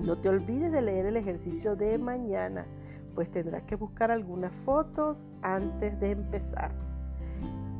No 0.00 0.18
te 0.18 0.28
olvides 0.28 0.72
de 0.72 0.82
leer 0.82 1.06
el 1.06 1.16
ejercicio 1.16 1.76
de 1.76 1.98
mañana, 1.98 2.66
pues 3.14 3.30
tendrás 3.30 3.62
que 3.62 3.76
buscar 3.76 4.10
algunas 4.10 4.50
fotos 4.52 5.28
antes 5.42 6.00
de 6.00 6.10
empezar. 6.10 6.72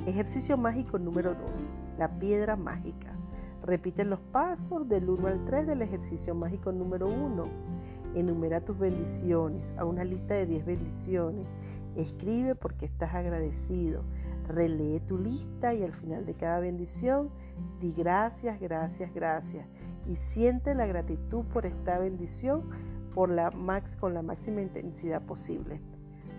Ejercicio 0.06 0.56
mágico 0.56 0.96
número 0.96 1.34
2. 1.34 1.72
La 1.98 2.20
piedra 2.20 2.54
mágica. 2.54 3.18
Repite 3.64 4.04
los 4.04 4.20
pasos 4.20 4.88
del 4.88 5.10
1 5.10 5.26
al 5.26 5.44
3 5.44 5.66
del 5.66 5.82
ejercicio 5.82 6.36
mágico 6.36 6.70
número 6.70 7.08
1 7.08 7.75
Enumera 8.16 8.62
tus 8.62 8.78
bendiciones 8.78 9.74
a 9.76 9.84
una 9.84 10.02
lista 10.02 10.32
de 10.32 10.46
10 10.46 10.64
bendiciones. 10.64 11.46
Escribe 11.96 12.54
porque 12.54 12.86
estás 12.86 13.14
agradecido. 13.14 14.04
Relee 14.48 15.00
tu 15.00 15.18
lista 15.18 15.74
y 15.74 15.82
al 15.82 15.92
final 15.92 16.24
de 16.24 16.32
cada 16.32 16.58
bendición 16.60 17.28
di 17.78 17.92
gracias, 17.92 18.58
gracias, 18.58 19.12
gracias. 19.12 19.66
Y 20.08 20.16
siente 20.16 20.74
la 20.74 20.86
gratitud 20.86 21.44
por 21.52 21.66
esta 21.66 21.98
bendición 21.98 22.70
por 23.14 23.28
la 23.28 23.50
max, 23.50 23.98
con 23.98 24.14
la 24.14 24.22
máxima 24.22 24.62
intensidad 24.62 25.20
posible. 25.20 25.82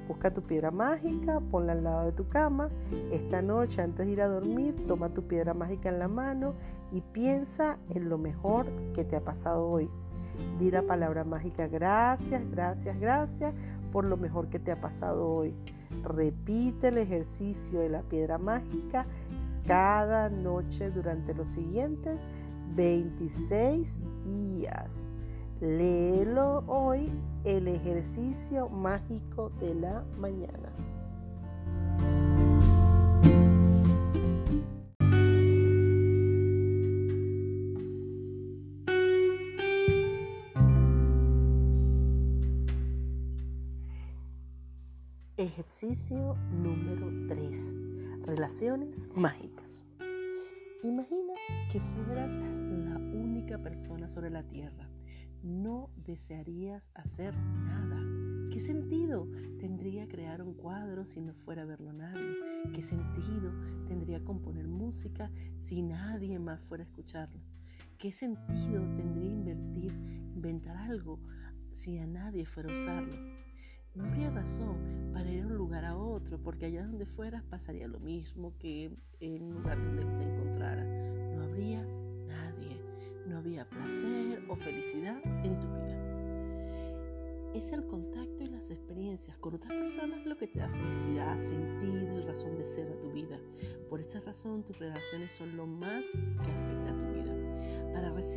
Busca 0.07 0.33
tu 0.33 0.41
piedra 0.41 0.71
mágica, 0.71 1.41
ponla 1.51 1.73
al 1.73 1.83
lado 1.83 2.05
de 2.05 2.11
tu 2.11 2.27
cama. 2.27 2.71
Esta 3.11 3.43
noche, 3.43 3.83
antes 3.83 4.07
de 4.07 4.13
ir 4.13 4.21
a 4.23 4.27
dormir, 4.27 4.75
toma 4.87 5.13
tu 5.13 5.27
piedra 5.27 5.53
mágica 5.53 5.89
en 5.89 5.99
la 5.99 6.07
mano 6.07 6.55
y 6.91 7.01
piensa 7.01 7.77
en 7.91 8.09
lo 8.09 8.17
mejor 8.17 8.65
que 8.95 9.03
te 9.03 9.15
ha 9.15 9.23
pasado 9.23 9.69
hoy. 9.69 9.91
Di 10.59 10.71
la 10.71 10.81
palabra 10.81 11.23
mágica 11.23 11.67
gracias, 11.67 12.41
gracias, 12.51 12.99
gracias 12.99 13.53
por 13.91 14.05
lo 14.05 14.17
mejor 14.17 14.49
que 14.49 14.59
te 14.59 14.71
ha 14.71 14.81
pasado 14.81 15.29
hoy. 15.29 15.55
Repite 16.03 16.89
el 16.89 16.97
ejercicio 16.97 17.79
de 17.79 17.89
la 17.89 18.01
piedra 18.01 18.37
mágica 18.37 19.05
cada 19.65 20.29
noche 20.29 20.89
durante 20.91 21.33
los 21.33 21.47
siguientes 21.47 22.21
26 22.75 23.99
días. 24.23 24.95
Léelo 25.59 26.63
hoy 26.67 27.11
el 27.43 27.67
ejercicio 27.67 28.69
mágico 28.69 29.51
de 29.59 29.73
la 29.75 30.03
mañana. 30.19 30.66
Ejercicio 45.37 46.35
número 46.51 47.11
3. 47.27 48.25
Relaciones 48.25 49.07
mágicas. 49.15 49.85
Imagina 50.81 51.33
que 51.71 51.79
fueras 51.79 52.31
la 52.31 52.97
única 52.97 53.59
persona 53.59 54.09
sobre 54.09 54.31
la 54.31 54.41
Tierra. 54.41 54.89
No 55.43 55.91
desearías 55.95 56.89
hacer 56.95 57.37
nada. 57.37 58.01
¿Qué 58.51 58.59
sentido 58.59 59.29
tendría 59.59 60.07
crear 60.07 60.41
un 60.41 60.55
cuadro 60.55 61.05
si 61.05 61.21
no 61.21 61.35
fuera 61.35 61.61
a 61.61 61.65
verlo 61.65 61.93
nadie? 61.93 62.33
¿Qué 62.73 62.81
sentido 62.81 63.53
tendría 63.87 64.23
componer 64.23 64.67
música 64.67 65.29
si 65.65 65.83
nadie 65.83 66.39
más 66.39 66.63
fuera 66.63 66.83
a 66.83 66.87
escucharlo? 66.87 67.39
¿Qué 67.99 68.11
sentido 68.11 68.81
tendría 68.95 69.29
invertir, 69.29 69.91
inventar 70.33 70.77
algo 70.77 71.19
si 71.73 71.99
a 71.99 72.07
nadie 72.07 72.43
fuera 72.43 72.71
a 72.71 72.81
usarlo? 72.81 73.36
No 73.97 74.05
habría 74.05 74.29
razón 74.29 74.77
para 75.13 75.29
ir 75.29 75.41
de 75.41 75.47
un 75.47 75.57
lugar 75.57 75.83
a 75.83 75.97
otro, 75.97 76.37
porque 76.37 76.67
allá 76.67 76.85
donde 76.85 77.05
fueras 77.05 77.43
pasaría 77.43 77.87
lo 77.87 77.99
mismo 77.99 78.53
que 78.59 78.91
en 79.19 79.43
un 79.43 79.55
lugar 79.55 79.77
donde 79.83 80.05
te 80.05 80.31
encontrara. 80.31 80.83
No 81.35 81.43
habría 81.43 81.83
nadie, 82.27 82.79
no 83.27 83.37
había 83.37 83.67
placer 83.67 84.43
o 84.47 84.55
felicidad 84.55 85.19
en 85.43 85.59
tu 85.59 85.67
vida. 85.67 85.97
Es 87.55 87.73
el 87.73 87.87
contacto 87.87 88.43
y 88.43 88.47
las 88.47 88.69
experiencias 88.69 89.35
con 89.37 89.55
otras 89.55 89.73
personas 89.73 90.23
lo 90.27 90.37
que 90.37 90.45
te 90.45 90.59
da 90.59 90.69
felicidad, 90.69 91.41
sentido 91.41 92.19
y 92.19 92.23
razón 92.23 92.55
de 92.55 92.65
ser 92.67 92.91
a 92.91 92.99
tu 92.99 93.11
vida. 93.11 93.39
Por 93.89 93.99
esa 93.99 94.19
razón 94.19 94.63
tus 94.63 94.77
relaciones 94.77 95.31
son 95.31 95.57
lo 95.57 95.65
más 95.65 96.03
que 96.13 96.51
afecta 96.51 96.91
a 96.91 96.97
tu 96.97 97.13
vida. 97.13 97.16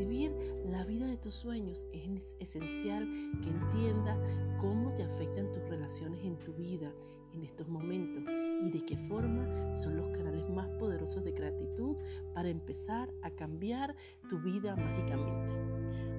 La 0.01 0.87
vida 0.87 1.07
de 1.07 1.19
tus 1.19 1.35
sueños 1.35 1.85
es 1.93 2.35
esencial 2.39 3.07
que 3.43 3.51
entiendas 3.51 4.19
cómo 4.59 4.95
te 4.95 5.03
afectan 5.03 5.53
tus 5.53 5.63
relaciones 5.69 6.25
en 6.25 6.39
tu 6.39 6.55
vida 6.55 6.91
en 7.35 7.43
estos 7.43 7.69
momentos 7.69 8.25
y 8.65 8.71
de 8.71 8.87
qué 8.87 8.97
forma 8.97 9.77
son 9.77 9.99
los 9.99 10.09
canales 10.09 10.49
más 10.49 10.71
poderosos 10.79 11.23
de 11.23 11.33
gratitud 11.33 11.99
para 12.33 12.49
empezar 12.49 13.11
a 13.21 13.31
cambiar 13.31 13.95
tu 14.31 14.39
vida 14.39 14.75
mágicamente. 14.75 15.53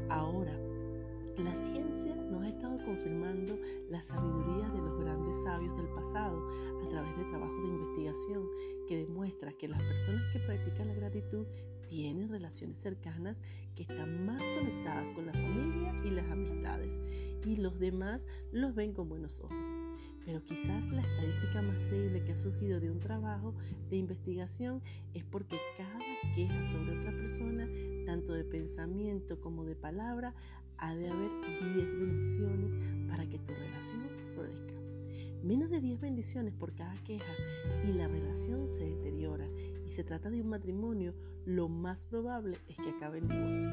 Ahora, 0.10 0.56
la 1.40 1.56
ciencia 1.56 2.16
nos 2.30 2.44
ha 2.44 2.50
estado 2.50 2.78
confirmando 2.86 3.58
la 3.90 4.04
sabiduría 4.04 4.70
de 4.70 4.80
los 4.80 5.00
grandes 5.00 5.36
sabios 5.44 5.76
del 5.76 5.88
pasado 5.88 6.40
a 6.86 6.88
través 6.88 7.18
de 7.18 7.24
trabajos 7.26 7.64
de 7.64 7.70
investigación 7.70 8.48
que 8.88 8.98
demuestra 8.98 9.54
que 9.54 9.68
las 9.68 9.82
personas 9.82 10.22
que 10.32 10.40
practican 10.40 10.88
la 10.90 10.94
gratitud 10.94 11.48
tienen 11.92 12.30
relaciones 12.30 12.80
cercanas 12.80 13.36
que 13.76 13.84
están 13.84 14.26
más 14.26 14.42
conectadas 14.58 15.14
con 15.14 15.26
la 15.26 15.34
familia 15.34 15.94
y 16.06 16.12
las 16.12 16.26
amistades 16.32 16.98
y 17.46 17.58
los 17.58 17.78
demás 17.80 18.26
los 18.54 18.74
ven 18.74 18.94
con 18.94 19.10
buenos 19.10 19.42
ojos. 19.42 19.58
Pero 20.26 20.42
quizás 20.42 20.90
la 20.90 21.02
estadística 21.02 21.62
más 21.62 21.78
creíble 21.90 22.24
que 22.24 22.32
ha 22.32 22.38
surgido 22.38 22.80
de 22.80 22.90
un 22.90 23.02
trabajo 23.02 23.54
de 23.90 23.98
investigación 23.98 24.82
es 25.14 25.26
porque 25.26 25.58
cada 25.78 26.00
queja 26.34 26.64
sobre 26.64 26.98
otra 26.98 27.12
persona, 27.12 27.68
tanto 28.06 28.32
de 28.32 28.46
pensamiento 28.46 29.42
como 29.42 29.66
de 29.66 29.76
palabra, 29.76 30.34
ha 30.78 30.96
de 30.96 31.10
haber 31.10 31.30
10 31.76 32.00
bendiciones 32.00 32.72
para 33.10 33.28
que 33.28 33.38
tu 33.38 33.54
relación 33.54 34.02
florezca. 34.34 34.74
Menos 35.44 35.70
de 35.70 35.82
10 35.82 36.00
bendiciones 36.00 36.54
por 36.54 36.74
cada 36.74 36.96
queja 37.04 37.34
y 37.84 37.92
la 37.92 38.08
relación 38.08 38.66
se 38.66 38.86
deteriora 38.86 39.46
se 39.92 40.04
trata 40.06 40.30
de 40.30 40.42
un 40.42 40.50
matrimonio 40.50 41.14
lo 41.46 41.68
más 41.68 42.06
probable 42.06 42.58
es 42.70 42.78
que 42.78 42.92
acabe 42.92 43.18
en 43.18 43.28
divorcio. 43.28 43.70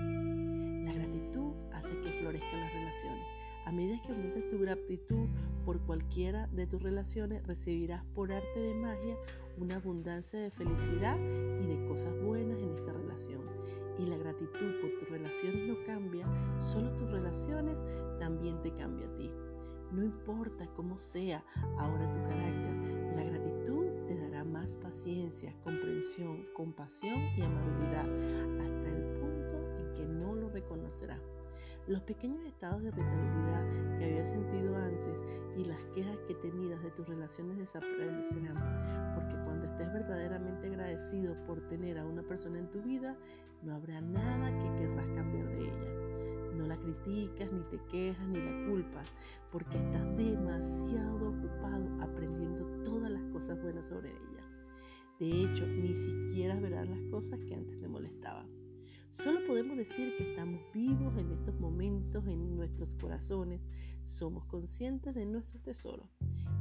La 0.84 0.92
gratitud 0.92 1.52
hace 1.72 2.00
que 2.00 2.12
florezcan 2.20 2.60
las 2.60 2.72
relaciones. 2.72 3.24
A 3.66 3.72
medida 3.72 4.00
que 4.02 4.12
aumentes 4.12 4.50
tu 4.50 4.58
gratitud 4.58 5.28
por 5.64 5.78
cualquiera 5.80 6.48
de 6.48 6.66
tus 6.66 6.82
relaciones, 6.82 7.46
recibirás 7.46 8.02
por 8.14 8.32
arte 8.32 8.58
de 8.58 8.74
magia 8.74 9.16
una 9.58 9.76
abundancia 9.76 10.40
de 10.40 10.50
felicidad 10.50 11.18
y 11.62 11.66
de 11.66 11.86
cosas 11.86 12.14
buenas 12.22 12.58
en 12.58 12.74
esta 12.74 12.92
relación. 12.92 13.42
Y 13.98 14.06
la 14.06 14.16
gratitud 14.16 14.80
por 14.80 14.90
tus 14.98 15.10
relaciones 15.10 15.68
no 15.68 15.76
cambia, 15.86 16.26
solo 16.60 16.90
tus 16.94 17.10
relaciones 17.10 17.82
también 18.18 18.60
te 18.62 18.72
cambia 18.72 19.06
a 19.06 19.16
ti. 19.16 19.30
No 19.92 20.02
importa 20.02 20.66
cómo 20.74 20.98
sea 20.98 21.44
ahora 21.78 22.06
tu 22.06 22.22
carácter, 22.22 22.97
paciencia, 24.76 25.54
comprensión, 25.64 26.46
compasión 26.54 27.18
y 27.36 27.42
amabilidad 27.42 28.06
hasta 28.60 28.88
el 28.90 29.02
punto 29.18 29.56
en 29.78 29.94
que 29.94 30.04
no 30.04 30.34
lo 30.34 30.48
reconocerá. 30.50 31.18
Los 31.86 32.02
pequeños 32.02 32.44
estados 32.44 32.82
de 32.82 32.88
irritabilidad 32.88 33.98
que 33.98 34.04
habías 34.04 34.28
sentido 34.28 34.76
antes 34.76 35.22
y 35.56 35.64
las 35.64 35.82
quejas 35.94 36.18
que 36.28 36.34
tenías 36.34 36.82
de 36.82 36.90
tus 36.90 37.08
relaciones 37.08 37.56
desaparecerán, 37.56 39.14
porque 39.14 39.34
cuando 39.44 39.66
estés 39.66 39.92
verdaderamente 39.92 40.66
agradecido 40.66 41.34
por 41.46 41.66
tener 41.68 41.98
a 41.98 42.04
una 42.04 42.22
persona 42.22 42.58
en 42.58 42.70
tu 42.70 42.82
vida, 42.82 43.16
no 43.62 43.74
habrá 43.74 44.00
nada 44.00 44.50
que 44.58 44.82
querrás 44.82 45.06
cambiar 45.08 45.48
de 45.48 45.62
ella. 45.62 46.54
No 46.54 46.66
la 46.66 46.76
criticas, 46.76 47.52
ni 47.52 47.62
te 47.70 47.78
quejas, 47.90 48.28
ni 48.28 48.38
la 48.38 48.68
culpas, 48.68 49.10
porque 49.50 49.78
estás 49.78 50.16
demasiado 50.16 51.30
ocupado 51.30 52.02
aprendiendo 52.02 52.66
todas 52.82 53.10
las 53.10 53.22
cosas 53.32 53.60
buenas 53.62 53.88
sobre 53.88 54.10
ella. 54.10 54.37
De 55.18 55.42
hecho, 55.42 55.66
ni 55.66 55.94
siquiera 55.94 56.58
verán 56.60 56.90
las 56.90 57.00
cosas 57.10 57.40
que 57.40 57.54
antes 57.54 57.78
te 57.80 57.88
molestaban. 57.88 58.46
Solo 59.10 59.40
podemos 59.48 59.76
decir 59.76 60.14
que 60.16 60.30
estamos 60.30 60.60
vivos 60.72 61.16
en 61.18 61.32
estos 61.32 61.58
momentos 61.58 62.24
en 62.28 62.54
nuestros 62.54 62.94
corazones. 62.94 63.60
Somos 64.04 64.44
conscientes 64.44 65.14
de 65.16 65.24
nuestros 65.24 65.60
tesoros. 65.62 66.06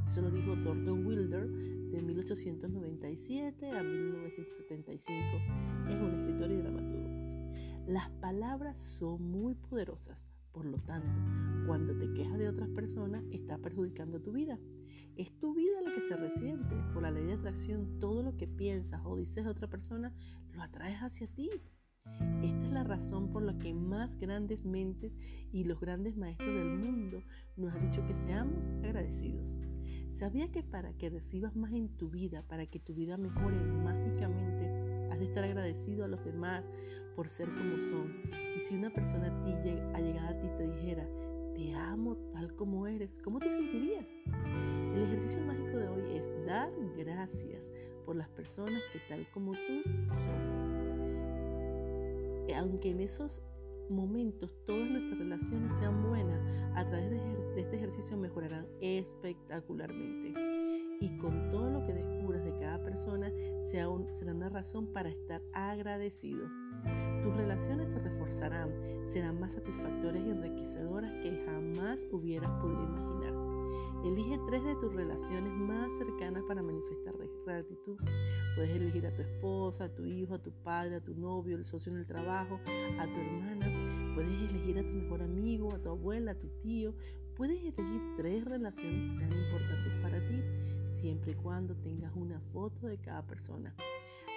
Eso 0.08 0.22
lo 0.22 0.30
dijo 0.30 0.56
Thornton 0.64 1.06
Wilder 1.06 1.48
de 1.48 2.02
1897 2.02 3.70
a 3.70 3.82
1975. 3.82 5.20
Es 5.88 6.00
un 6.00 6.14
escritor 6.14 6.50
y 6.50 6.56
dramaturgo. 6.56 7.08
Las 7.86 8.10
palabras 8.20 8.76
son 8.76 9.22
muy 9.22 9.54
poderosas, 9.54 10.28
Por 10.50 10.64
lo 10.64 10.78
tanto, 10.78 11.08
cuando 11.66 11.96
te 11.96 12.12
quejas 12.12 12.38
de 12.38 12.48
otras 12.48 12.68
personas, 12.70 13.22
está 13.30 13.58
perjudicando 13.58 14.20
tu 14.20 14.32
vida. 14.32 14.58
Es 15.18 15.36
tu 15.40 15.52
vida 15.52 15.82
la 15.82 15.92
que 15.92 16.00
se 16.00 16.16
resiente. 16.16 16.76
Por 16.94 17.02
la 17.02 17.10
ley 17.10 17.24
de 17.24 17.32
atracción, 17.32 17.98
todo 17.98 18.22
lo 18.22 18.36
que 18.36 18.46
piensas 18.46 19.00
o 19.04 19.16
dices 19.16 19.42
de 19.42 19.50
otra 19.50 19.66
persona, 19.66 20.14
lo 20.54 20.62
atraes 20.62 20.98
hacia 21.00 21.26
ti. 21.26 21.50
Esta 22.40 22.64
es 22.64 22.70
la 22.70 22.84
razón 22.84 23.32
por 23.32 23.42
la 23.42 23.58
que 23.58 23.74
más 23.74 24.16
grandes 24.20 24.64
mentes 24.64 25.12
y 25.52 25.64
los 25.64 25.80
grandes 25.80 26.16
maestros 26.16 26.54
del 26.54 26.78
mundo 26.78 27.24
nos 27.56 27.74
han 27.74 27.90
dicho 27.90 28.06
que 28.06 28.14
seamos 28.14 28.70
agradecidos. 28.84 29.58
¿Sabía 30.12 30.52
que 30.52 30.62
para 30.62 30.92
que 30.92 31.10
recibas 31.10 31.56
más 31.56 31.72
en 31.72 31.88
tu 31.96 32.10
vida, 32.10 32.44
para 32.46 32.66
que 32.66 32.78
tu 32.78 32.94
vida 32.94 33.16
mejore 33.16 33.56
mágicamente, 33.56 35.10
has 35.10 35.18
de 35.18 35.24
estar 35.24 35.42
agradecido 35.42 36.04
a 36.04 36.08
los 36.08 36.24
demás 36.24 36.64
por 37.16 37.28
ser 37.28 37.48
como 37.56 37.80
son? 37.80 38.22
Y 38.56 38.60
si 38.60 38.76
una 38.76 38.90
persona 38.90 39.26
a 39.26 39.44
ti, 39.44 39.50
llegada 40.00 40.28
a 40.28 40.38
ti 40.38 40.46
te 40.56 40.68
dijera, 40.68 41.08
te 41.56 41.74
amo 41.74 42.16
tal 42.32 42.54
como 42.54 42.86
eres, 42.86 43.18
¿cómo 43.20 43.40
te 43.40 43.50
sentirías? 43.50 44.06
El 44.94 45.02
ejercicio 45.02 45.40
mágico 45.42 45.78
de 45.78 45.88
hoy 45.88 46.16
es 46.16 46.46
dar 46.46 46.70
gracias 46.96 47.68
por 48.04 48.16
las 48.16 48.28
personas 48.30 48.82
que 48.92 49.00
tal 49.08 49.26
como 49.32 49.52
tú 49.52 49.82
son. 50.08 50.58
Aunque 52.56 52.90
en 52.90 53.00
esos 53.00 53.42
momentos 53.90 54.54
todas 54.64 54.88
nuestras 54.88 55.18
relaciones 55.18 55.72
sean 55.72 56.02
buenas, 56.02 56.40
a 56.74 56.84
través 56.88 57.10
de, 57.10 57.60
este 57.60 57.76
ejercicio 57.76 58.16
mejorarán 58.16 58.66
espectacularmente. 58.80 60.32
Y 61.00 61.16
con 61.18 61.48
todo 61.50 61.70
lo 61.70 61.84
que 61.86 61.92
descubras 61.92 62.44
de 62.44 62.56
cada 62.58 62.82
persona, 62.82 63.30
será 63.62 63.88
una 63.88 64.48
razón 64.48 64.86
para 64.92 65.08
estar 65.08 65.42
agradecido. 65.52 66.46
Tus 67.22 67.36
relaciones 67.36 67.88
se 67.88 68.00
reforzarán, 68.00 68.72
serán 69.06 69.38
más 69.40 69.52
satisfactorias 69.52 70.26
y 70.26 70.30
enriquecedoras 70.30 71.12
que 71.22 71.44
jamás 71.46 72.06
hubieras 72.10 72.50
podido 72.60 72.82
imaginar. 72.84 73.47
Elige 74.04 74.38
tres 74.46 74.64
de 74.64 74.76
tus 74.76 74.94
relaciones 74.94 75.52
más 75.52 75.92
cercanas 75.98 76.42
para 76.46 76.62
manifestar 76.62 77.08
gratitud. 77.44 77.96
Puedes 78.54 78.76
elegir 78.76 79.06
a 79.06 79.14
tu 79.14 79.22
esposa, 79.22 79.84
a 79.84 79.88
tu 79.88 80.04
hijo, 80.04 80.34
a 80.34 80.42
tu 80.42 80.52
padre, 80.62 80.96
a 80.96 81.00
tu 81.00 81.14
novio, 81.14 81.56
el 81.56 81.64
socio 81.64 81.92
en 81.92 81.98
el 81.98 82.06
trabajo, 82.06 82.60
a 82.98 83.06
tu 83.06 83.20
hermana. 83.20 84.14
Puedes 84.14 84.30
elegir 84.30 84.78
a 84.78 84.84
tu 84.84 84.92
mejor 84.92 85.22
amigo, 85.22 85.74
a 85.74 85.78
tu 85.78 85.88
abuela, 85.88 86.32
a 86.32 86.38
tu 86.38 86.48
tío. 86.62 86.94
Puedes 87.36 87.60
elegir 87.60 88.02
tres 88.16 88.44
relaciones 88.44 89.12
que 89.12 89.18
sean 89.18 89.32
importantes 89.32 89.92
para 90.02 90.18
ti, 90.28 90.42
siempre 90.92 91.32
y 91.32 91.34
cuando 91.34 91.74
tengas 91.76 92.14
una 92.16 92.40
foto 92.52 92.86
de 92.86 92.98
cada 92.98 93.22
persona. 93.22 93.74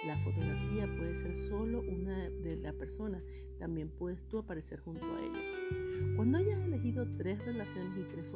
La 0.06 0.18
fotografía 0.18 0.92
puede 0.96 1.14
ser 1.14 1.36
solo 1.36 1.80
una 1.80 2.28
de 2.28 2.56
la 2.56 2.72
persona, 2.72 3.22
también 3.60 3.88
puedes 3.88 4.20
tú 4.28 4.38
aparecer 4.38 4.80
junto 4.80 5.04
a 5.04 5.20
ella. 5.20 6.16
Cuando 6.16 6.38
hayas 6.38 6.60
elegido 6.60 7.06
tres 7.16 7.44
relaciones 7.46 7.96
y 7.96 8.02
tres 8.10 8.26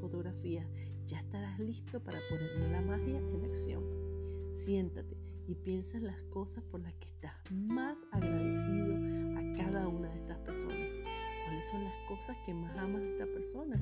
fotografías, 0.00 0.68
ya 1.06 1.18
estarás 1.18 1.58
listo 1.58 1.98
para 1.98 2.20
poner 2.30 2.70
la 2.70 2.82
magia 2.82 3.18
en 3.18 3.44
acción. 3.44 3.82
Siéntate 4.52 5.16
y 5.48 5.56
piensa 5.56 5.98
en 5.98 6.06
las 6.06 6.22
cosas 6.24 6.62
por 6.70 6.80
las 6.80 6.94
que 6.94 7.08
estás 7.08 7.34
más 7.50 7.98
agradecido 8.12 8.94
a 9.38 9.56
cada 9.56 9.88
una 9.88 10.08
de 10.08 10.18
estas 10.20 10.38
personas. 10.38 10.92
¿Cuáles 11.44 11.68
son 11.68 11.82
las 11.82 11.94
cosas 12.08 12.36
que 12.46 12.54
más 12.54 12.76
amas 12.78 13.02
de 13.02 13.10
esta 13.10 13.26
persona? 13.26 13.80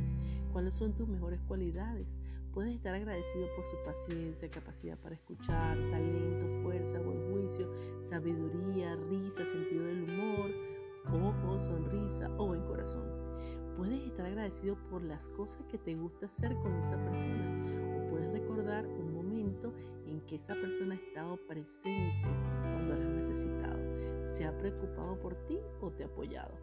¿Cuáles 0.53 0.73
son 0.73 0.95
tus 0.95 1.07
mejores 1.07 1.41
cualidades? 1.47 2.07
Puedes 2.52 2.75
estar 2.75 2.92
agradecido 2.95 3.47
por 3.54 3.64
su 3.64 3.76
paciencia, 3.85 4.50
capacidad 4.50 4.99
para 4.99 5.14
escuchar, 5.14 5.78
talento, 5.92 6.47
fuerza, 6.64 6.99
buen 6.99 7.30
juicio, 7.30 7.71
sabiduría, 8.02 8.97
risa, 9.09 9.47
sentido 9.47 9.85
del 9.85 10.02
humor, 10.02 10.50
ojo, 11.07 11.61
sonrisa 11.61 12.28
o 12.38 12.49
buen 12.49 12.62
corazón. 12.64 13.07
Puedes 13.76 14.04
estar 14.04 14.26
agradecido 14.26 14.76
por 14.90 15.00
las 15.02 15.28
cosas 15.28 15.64
que 15.71 15.78
te 15.78 15.95
gusta 15.95 16.26
hacer 16.26 16.57
con 16.57 16.75
esa 16.75 16.97
persona 17.04 17.97
o 17.97 18.11
puedes 18.11 18.33
recordar 18.33 18.85
un 18.85 19.14
momento 19.14 19.73
en 20.07 20.21
que 20.23 20.35
esa 20.35 20.54
persona 20.54 20.95
ha 20.95 20.99
estado 20.99 21.37
presente 21.47 22.28
cuando 22.62 22.97
la 22.97 23.04
has 23.04 23.28
necesitado, 23.28 24.26
se 24.37 24.45
ha 24.45 24.59
preocupado 24.59 25.21
por 25.21 25.37
ti 25.47 25.60
o 25.80 25.91
te 25.93 26.02
ha 26.02 26.06
apoyado. 26.06 26.54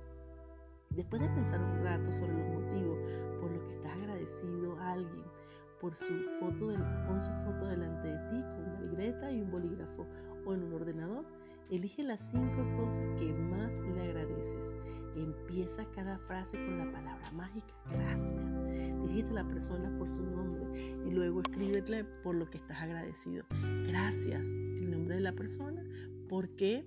Después 0.90 1.22
de 1.22 1.30
pensar 1.30 1.62
un 1.62 1.82
rato 1.82 2.12
sobre 2.12 2.34
los 2.34 2.62
motivos 2.62 2.98
por 3.40 3.52
los 3.52 3.64
que 3.64 3.76
estás 3.76 3.94
agradecido 3.94 4.78
a 4.80 4.92
alguien, 4.92 5.37
por 5.80 5.96
su 5.96 6.14
foto 6.40 6.74
pon 7.08 7.22
su 7.22 7.32
foto 7.44 7.68
delante 7.68 8.08
de 8.08 8.18
ti 8.30 8.42
con 8.42 8.66
una 8.66 8.82
libreta 8.82 9.32
y 9.32 9.42
un 9.42 9.52
bolígrafo 9.52 10.06
o 10.46 10.54
en 10.54 10.64
un 10.64 10.74
ordenador. 10.74 11.26
Elige 11.70 12.04
las 12.04 12.22
cinco 12.22 12.64
cosas 12.78 13.04
que 13.20 13.34
más 13.34 13.72
le 13.82 14.02
agradeces. 14.02 14.76
Empieza 15.16 15.84
cada 15.94 16.18
frase 16.20 16.58
con 16.58 16.78
la 16.78 16.92
palabra 16.92 17.30
mágica 17.32 17.74
gracias. 17.92 19.02
Dirígete 19.02 19.32
a 19.32 19.44
la 19.44 19.48
persona 19.48 19.98
por 19.98 20.10
su 20.10 20.24
nombre 20.24 20.66
y 21.06 21.12
luego 21.12 21.42
escríbele 21.42 22.04
por 22.24 22.36
lo 22.36 22.50
que 22.50 22.58
estás 22.58 22.82
agradecido. 22.82 23.46
Gracias, 23.88 24.48
el 24.48 24.92
nombre 24.92 25.16
de 25.16 25.22
la 25.22 25.34
persona. 25.34 25.84
¿Por 26.30 26.56
qué? 26.56 26.86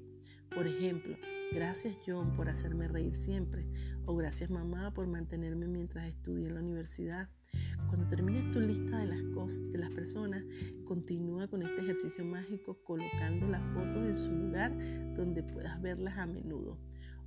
Por 0.54 0.66
ejemplo, 0.66 1.16
gracias 1.52 1.96
John 2.06 2.34
por 2.36 2.48
hacerme 2.48 2.88
reír 2.88 3.14
siempre. 3.14 3.66
O 4.06 4.16
gracias 4.16 4.50
mamá 4.50 4.92
por 4.92 5.06
mantenerme 5.06 5.66
mientras 5.66 6.06
estudié 6.06 6.48
en 6.48 6.54
la 6.54 6.60
universidad. 6.60 7.28
Cuando 7.88 8.06
termines 8.06 8.50
tu 8.52 8.60
lista 8.60 8.98
de 8.98 9.06
las 9.06 9.22
cosas, 9.34 9.70
de 9.72 9.78
las 9.78 9.90
personas, 9.90 10.44
continúa 10.84 11.48
con 11.48 11.62
este 11.62 11.80
ejercicio 11.80 12.24
mágico 12.24 12.78
colocando 12.84 13.48
las 13.48 13.62
fotos 13.74 14.06
en 14.06 14.18
su 14.18 14.32
lugar 14.32 14.72
donde 15.14 15.42
puedas 15.42 15.80
verlas 15.82 16.16
a 16.18 16.26
menudo. 16.26 16.78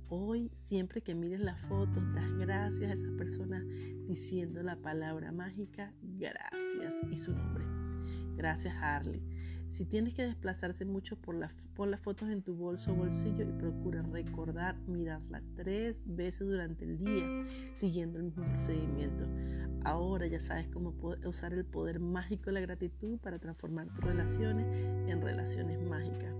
Hoy, 0.08 0.50
siempre 0.54 1.02
que 1.02 1.14
mires 1.14 1.40
las 1.40 1.60
fotos, 1.62 2.02
das 2.14 2.30
gracias 2.38 2.90
a 2.90 2.94
esa 2.94 3.16
persona 3.16 3.64
diciendo 4.06 4.62
la 4.62 4.76
palabra 4.76 5.32
mágica 5.32 5.92
gracias 6.02 6.94
y 7.10 7.16
su 7.16 7.32
nombre. 7.32 7.64
Gracias, 8.36 8.74
Harley. 8.76 9.22
Si 9.70 9.84
tienes 9.84 10.14
que 10.14 10.22
desplazarse 10.22 10.84
mucho 10.84 11.16
por 11.16 11.34
las, 11.34 11.52
pon 11.74 11.90
las 11.90 12.00
fotos 12.00 12.28
en 12.30 12.42
tu 12.42 12.54
bolso 12.54 12.92
o 12.92 12.94
bolsillo 12.94 13.42
y 13.42 13.52
procura 13.52 14.02
recordar 14.02 14.78
mirarla 14.86 15.42
tres 15.56 16.02
veces 16.06 16.46
durante 16.46 16.84
el 16.84 16.98
día, 16.98 17.26
siguiendo 17.74 18.18
el 18.18 18.26
mismo 18.26 18.44
procedimiento. 18.44 19.26
Ahora 19.84 20.26
ya 20.26 20.40
sabes 20.40 20.66
cómo 20.68 20.94
usar 21.26 21.52
el 21.52 21.64
poder 21.64 22.00
mágico 22.00 22.46
de 22.46 22.52
la 22.52 22.60
gratitud 22.60 23.18
para 23.18 23.38
transformar 23.38 23.88
tus 23.94 24.04
relaciones 24.04 24.66
en 25.08 25.20
relaciones 25.20 25.78
mágicas. 25.80 26.34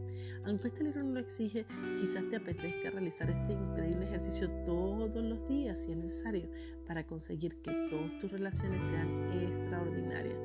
Aunque 0.46 0.68
este 0.68 0.85
libro 0.85 1.02
no 1.02 1.12
lo 1.12 1.20
exige, 1.20 1.66
quizás 1.98 2.28
te 2.28 2.37
apetezca 2.37 2.90
realizar 2.90 3.30
este 3.30 3.52
increíble 3.52 4.07
ejercicio 4.07 4.50
todos 4.66 5.22
los 5.22 5.46
días 5.48 5.78
si 5.78 5.92
es 5.92 5.96
necesario 5.96 6.50
para 6.87 7.07
conseguir 7.07 7.61
que 7.62 7.72
todas 7.90 8.18
tus 8.18 8.30
relaciones 8.30 8.83
sean 8.85 9.33
extraordinarias. 9.33 10.37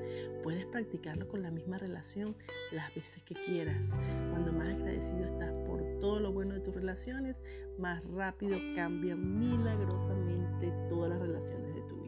Puedes 0.43 0.65
practicarlo 0.65 1.27
con 1.27 1.41
la 1.41 1.51
misma 1.51 1.77
relación 1.77 2.35
las 2.71 2.93
veces 2.95 3.23
que 3.23 3.35
quieras. 3.35 3.89
Cuando 4.29 4.53
más 4.53 4.67
agradecido 4.69 5.25
estás 5.25 5.53
por 5.65 5.83
todo 5.99 6.19
lo 6.19 6.31
bueno 6.31 6.53
de 6.53 6.61
tus 6.61 6.73
relaciones, 6.73 7.43
más 7.77 8.03
rápido 8.05 8.57
cambian 8.75 9.37
milagrosamente 9.37 10.71
todas 10.87 11.09
las 11.09 11.19
relaciones 11.19 11.75
de 11.75 11.81
tu 11.81 11.95
vida. 11.95 11.98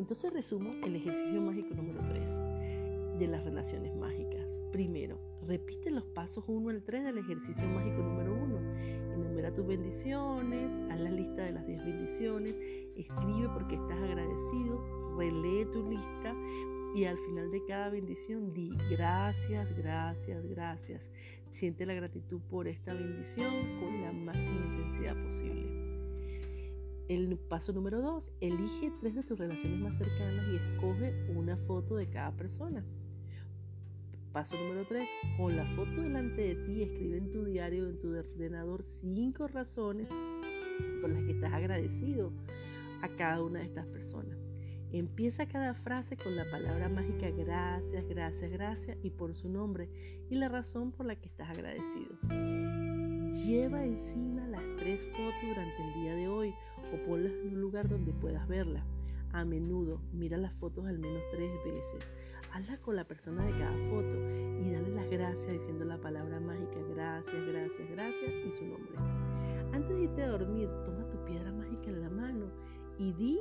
Entonces 0.00 0.32
resumo 0.32 0.70
el 0.82 0.96
ejercicio 0.96 1.42
mágico 1.42 1.74
número 1.74 2.00
3 2.08 3.18
de 3.18 3.26
las 3.26 3.44
relaciones 3.44 3.94
mágicas. 3.94 4.46
Primero, 4.72 5.18
repite 5.46 5.90
los 5.90 6.04
pasos 6.06 6.42
1 6.48 6.70
al 6.70 6.82
3 6.82 7.04
del 7.04 7.18
ejercicio 7.18 7.68
mágico 7.68 7.98
número 7.98 8.32
1. 8.32 9.12
Enumera 9.12 9.52
tus 9.52 9.66
bendiciones, 9.66 10.70
haz 10.90 11.00
la 11.00 11.10
lista 11.10 11.42
de 11.42 11.52
las 11.52 11.66
10 11.66 11.84
bendiciones, 11.84 12.54
escribe 12.96 13.50
porque 13.52 13.74
estás 13.74 13.98
agradecido, 13.98 15.16
relee 15.18 15.66
tu 15.66 15.86
lista 15.86 16.34
y 16.94 17.04
al 17.04 17.18
final 17.18 17.50
de 17.50 17.62
cada 17.66 17.90
bendición 17.90 18.54
di 18.54 18.70
gracias, 18.88 19.76
gracias, 19.76 20.46
gracias. 20.46 21.02
Siente 21.50 21.84
la 21.84 21.92
gratitud 21.92 22.40
por 22.48 22.68
esta 22.68 22.94
bendición 22.94 23.52
con 23.80 24.00
la 24.00 24.12
máxima 24.12 24.64
intensidad 24.64 25.22
posible. 25.26 25.89
El 27.10 27.36
paso 27.36 27.72
número 27.72 28.00
dos, 28.00 28.30
elige 28.40 28.92
tres 29.00 29.16
de 29.16 29.24
tus 29.24 29.36
relaciones 29.36 29.80
más 29.80 29.98
cercanas 29.98 30.46
y 30.48 30.54
escoge 30.54 31.12
una 31.34 31.56
foto 31.56 31.96
de 31.96 32.08
cada 32.08 32.30
persona. 32.30 32.84
Paso 34.32 34.54
número 34.56 34.86
tres, 34.86 35.08
con 35.36 35.56
la 35.56 35.66
foto 35.74 36.02
delante 36.02 36.40
de 36.40 36.54
ti, 36.54 36.84
escribe 36.84 37.18
en 37.18 37.32
tu 37.32 37.44
diario, 37.44 37.88
en 37.88 37.98
tu 37.98 38.16
ordenador, 38.16 38.84
cinco 38.84 39.48
razones 39.48 40.06
por 41.00 41.10
las 41.10 41.24
que 41.24 41.32
estás 41.32 41.52
agradecido 41.52 42.30
a 43.02 43.08
cada 43.08 43.42
una 43.42 43.58
de 43.58 43.64
estas 43.64 43.86
personas. 43.86 44.38
Empieza 44.92 45.46
cada 45.46 45.74
frase 45.74 46.16
con 46.16 46.36
la 46.36 46.48
palabra 46.48 46.88
mágica 46.88 47.28
gracias, 47.30 48.06
gracias, 48.08 48.52
gracias 48.52 48.96
y 49.02 49.10
por 49.10 49.34
su 49.34 49.48
nombre 49.48 49.88
y 50.30 50.36
la 50.36 50.48
razón 50.48 50.92
por 50.92 51.06
la 51.06 51.16
que 51.16 51.26
estás 51.26 51.50
agradecido. 51.50 52.16
Lleva 53.44 53.84
encima 53.84 54.46
las 54.48 54.62
tres 54.78 55.04
fotos 55.06 55.34
durante 55.42 55.82
el 55.82 55.94
día 56.02 56.14
de 56.14 56.28
hoy 56.28 56.54
o 56.92 57.06
ponlas 57.06 57.32
en 57.32 57.54
un 57.54 57.60
lugar 57.60 57.88
donde 57.88 58.12
puedas 58.12 58.46
verla. 58.48 58.84
A 59.32 59.44
menudo 59.44 60.00
mira 60.12 60.36
las 60.36 60.52
fotos 60.54 60.86
al 60.86 60.98
menos 60.98 61.22
tres 61.30 61.50
veces. 61.64 62.04
Hazla 62.52 62.78
con 62.78 62.96
la 62.96 63.04
persona 63.04 63.44
de 63.44 63.52
cada 63.52 63.76
foto 63.90 64.18
y 64.60 64.70
dale 64.72 64.90
las 64.90 65.08
gracias 65.08 65.52
diciendo 65.52 65.84
la 65.84 65.98
palabra 65.98 66.40
mágica 66.40 66.80
gracias, 66.94 67.46
gracias, 67.46 67.90
gracias 67.90 68.32
y 68.46 68.52
su 68.52 68.64
nombre. 68.64 68.96
Antes 69.72 69.96
de 69.96 70.02
irte 70.02 70.22
a 70.22 70.28
dormir, 70.28 70.68
toma 70.84 71.08
tu 71.10 71.24
piedra 71.24 71.52
mágica 71.52 71.90
en 71.90 72.00
la 72.00 72.10
mano 72.10 72.46
y 72.98 73.12
di 73.12 73.38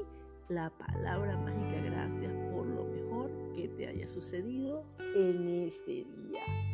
la 0.47 0.69
palabra 0.69 1.38
mágica 1.38 1.81
gracias 1.83 2.31
por 2.51 2.67
lo 2.67 2.85
mejor 2.85 3.31
que 3.55 3.67
te 3.69 3.88
haya 3.88 4.07
sucedido 4.07 4.83
en 5.15 5.47
este 5.47 6.05
día. 6.05 6.68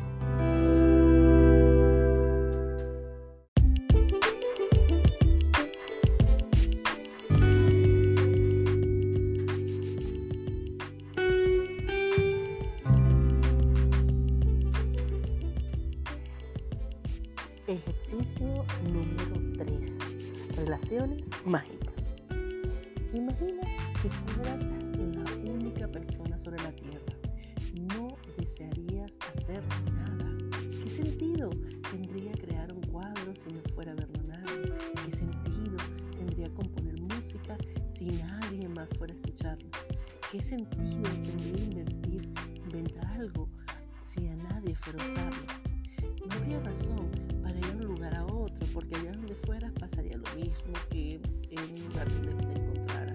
Más 38.70 38.90
fuera 38.98 39.14
a 39.14 39.18
escucharlo? 39.18 39.70
¿Qué 40.32 40.42
sentido 40.42 41.04
tendría 41.24 41.64
invertir, 41.64 42.34
inventar 42.66 43.06
algo 43.08 43.50
si 44.14 44.28
a 44.28 44.36
nadie 44.36 44.76
fuera 44.76 45.04
a? 45.04 45.30
No 46.28 46.36
habría 46.36 46.60
razón 46.60 47.26
porque 48.76 48.94
allá 48.98 49.14
donde 49.14 49.36
fueras 49.36 49.72
pasaría 49.80 50.18
lo 50.18 50.36
mismo 50.36 50.74
que 50.90 51.14
en 51.50 51.60
un 51.60 51.88
lugar 51.88 52.12
donde 52.12 52.46
te 52.46 52.60
encontrara. 52.60 53.14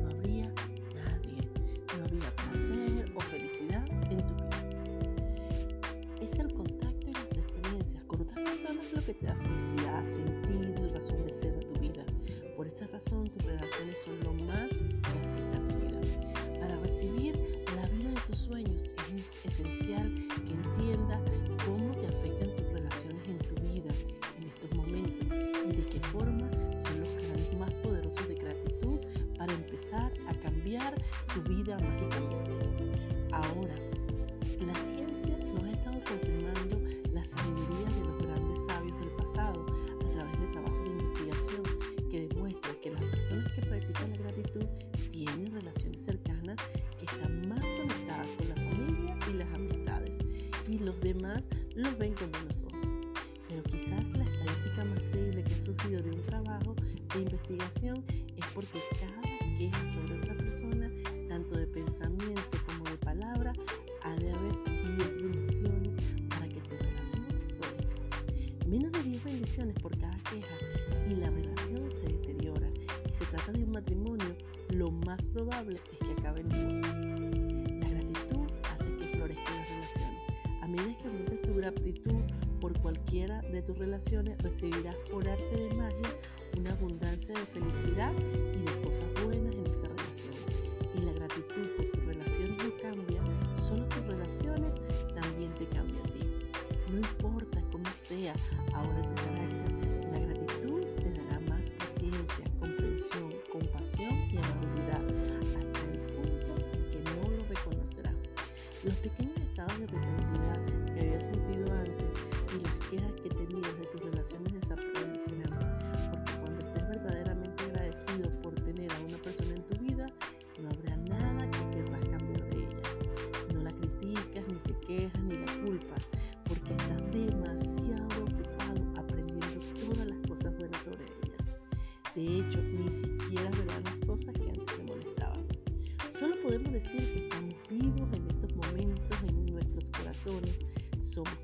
No 0.00 0.08
habría 0.08 0.50
nadie, 0.94 1.36
no 1.98 2.04
habría 2.04 2.34
placer 2.34 3.12
o 3.14 3.20
felicidad 3.20 3.84
en 4.10 4.26
tu 4.26 4.34
vida. 4.34 4.60
Es 6.22 6.38
el 6.38 6.54
contacto 6.54 7.10
y 7.10 7.12
las 7.12 7.30
experiencias 7.36 8.02
con 8.04 8.22
otras 8.22 8.40
personas 8.40 8.90
lo 8.90 9.02
que 9.04 9.12
te 9.12 9.26
da 9.26 9.34
felicidad, 9.34 10.02
sentido 10.06 10.86
y 10.86 10.90
razón 10.92 11.26
de 11.26 11.34
ser 11.34 11.56
a 11.56 11.60
tu 11.60 11.78
vida. 11.78 12.04
Por 12.56 12.66
esta 12.66 12.86
razón 12.86 13.28
tus 13.28 13.44
relaciones 13.44 13.98
son 14.06 14.18
lo 14.24 14.32
más 14.46 14.71
esencial 19.44 19.91
porque 58.70 58.80
cada 59.00 59.56
queja 59.58 59.92
sobre 59.92 60.14
otra 60.18 60.36
persona, 60.36 60.90
tanto 61.28 61.56
de 61.56 61.66
pensamiento 61.66 62.58
como 62.66 62.84
de 62.84 62.96
palabra, 62.98 63.52
ha 64.02 64.14
de 64.16 64.32
haber 64.32 64.52
10 64.96 65.22
bendiciones 65.22 66.04
para 66.28 66.48
que 66.48 66.60
tu 66.60 66.76
relación 66.76 67.26
florezca. 67.48 68.68
Menos 68.68 68.92
de 68.92 69.02
10 69.02 69.24
bendiciones 69.24 69.74
por 69.80 69.96
cada 69.98 70.16
queja 70.30 70.56
y 71.08 71.14
la 71.16 71.30
relación 71.30 71.90
se 71.90 72.12
deteriora. 72.12 72.68
Y 73.08 73.12
se 73.14 73.24
trata 73.26 73.52
de 73.52 73.64
un 73.64 73.72
matrimonio, 73.72 74.36
lo 74.70 74.90
más 74.90 75.20
probable 75.28 75.80
es 75.92 76.06
que 76.06 76.12
acabe 76.12 76.40
en 76.40 76.48
divorcio. 76.48 77.80
La 77.80 77.88
gratitud 77.88 78.46
hace 78.70 78.96
que 78.96 79.16
florezcan 79.16 79.56
las 79.56 79.68
relaciones. 79.70 80.22
A 80.62 80.68
medida 80.68 80.98
que 80.98 81.08
aumentes 81.08 81.42
tu 81.42 81.54
gratitud, 81.54 82.22
por 82.60 82.78
cualquiera 82.80 83.40
de 83.42 83.60
tus 83.62 83.76
relaciones 83.76 84.38
recibirás 84.38 84.94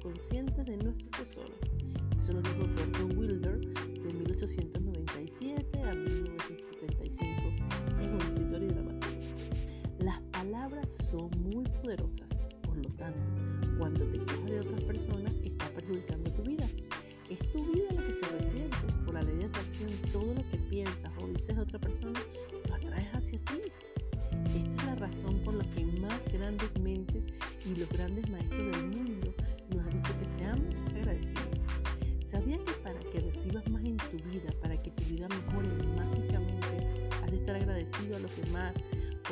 conscientes 0.09 0.65
de 0.65 0.77
nuestro 0.79 1.07
tesoro. 1.11 1.55
Eso 2.19 2.33
lo 2.33 2.41
dijo 2.41 2.65
Gordon 2.77 3.19
Wilder 3.19 3.61
de 3.61 4.13
1897 4.15 5.83
a 5.83 5.93
1975. 5.93 6.48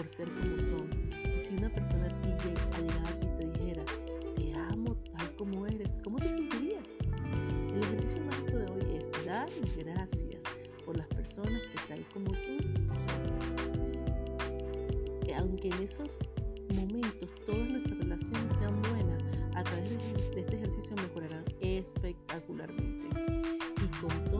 Por 0.06 0.14
ser 0.14 0.28
como 0.34 0.60
son? 0.60 0.88
Y 1.36 1.40
si 1.40 1.56
una 1.56 1.68
persona 1.68 2.06
a 2.06 2.20
ti 2.20 2.28
llegara 2.28 3.08
a 3.08 3.18
ti 3.18 3.26
te 3.40 3.46
dijera, 3.48 3.84
te 4.36 4.54
amo 4.54 4.96
tal 5.16 5.34
como 5.34 5.66
eres, 5.66 5.98
¿cómo 6.04 6.18
te 6.18 6.28
sentirías? 6.28 6.84
El 7.74 7.82
ejercicio 7.82 8.22
mágico 8.24 8.56
de 8.56 8.70
hoy 8.70 8.98
es 8.98 9.24
dar 9.26 9.48
gracias 9.76 10.42
por 10.84 10.96
las 10.96 11.08
personas 11.08 11.60
que 11.62 11.78
tal 11.88 12.04
como 12.14 12.30
tú 12.30 12.56
son. 12.62 13.26
Aunque 15.36 15.68
en 15.68 15.82
esos 15.82 16.20
momentos 16.74 17.28
todas 17.44 17.68
nuestras 17.68 17.98
relaciones 17.98 18.52
sean 18.58 18.80
buenas, 18.82 19.24
a 19.56 19.64
través 19.64 19.90
de 19.90 20.40
este 20.40 20.56
ejercicio 20.56 20.94
mejorarán 20.96 21.44
espectacularmente. 21.60 23.08
Y 23.82 23.86
con 24.00 24.24
todo 24.30 24.35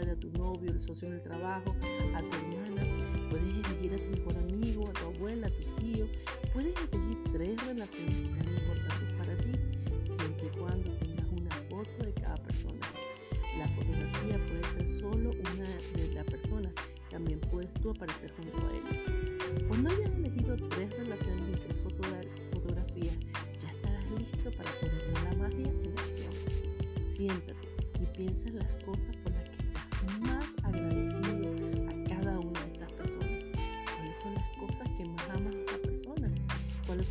a 0.00 0.16
tu 0.16 0.30
novio, 0.30 0.70
el 0.70 0.80
socio 0.80 1.06
en 1.08 1.14
el 1.14 1.22
trabajo, 1.22 1.76
a 2.14 2.20
tu 2.22 2.36
hermana. 2.36 2.82
Puedes 3.28 3.66
elegir 3.66 3.92
a 3.92 3.98
tu 3.98 4.08
mejor 4.08 4.36
amigo, 4.38 4.88
a 4.88 4.92
tu 4.94 5.06
abuela, 5.06 5.46
a 5.48 5.50
tu 5.50 5.68
tío. 5.76 6.06
Puedes 6.54 6.74
elegir 6.78 7.18
tres 7.30 7.66
relaciones 7.66 8.31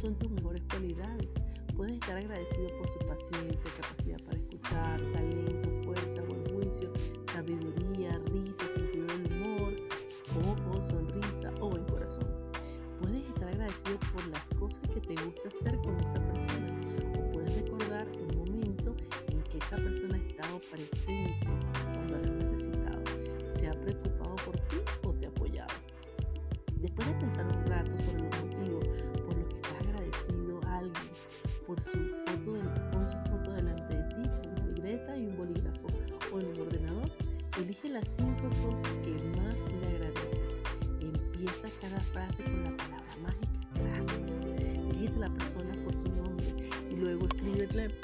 ¿Cuáles 0.02 0.18
son 0.20 0.32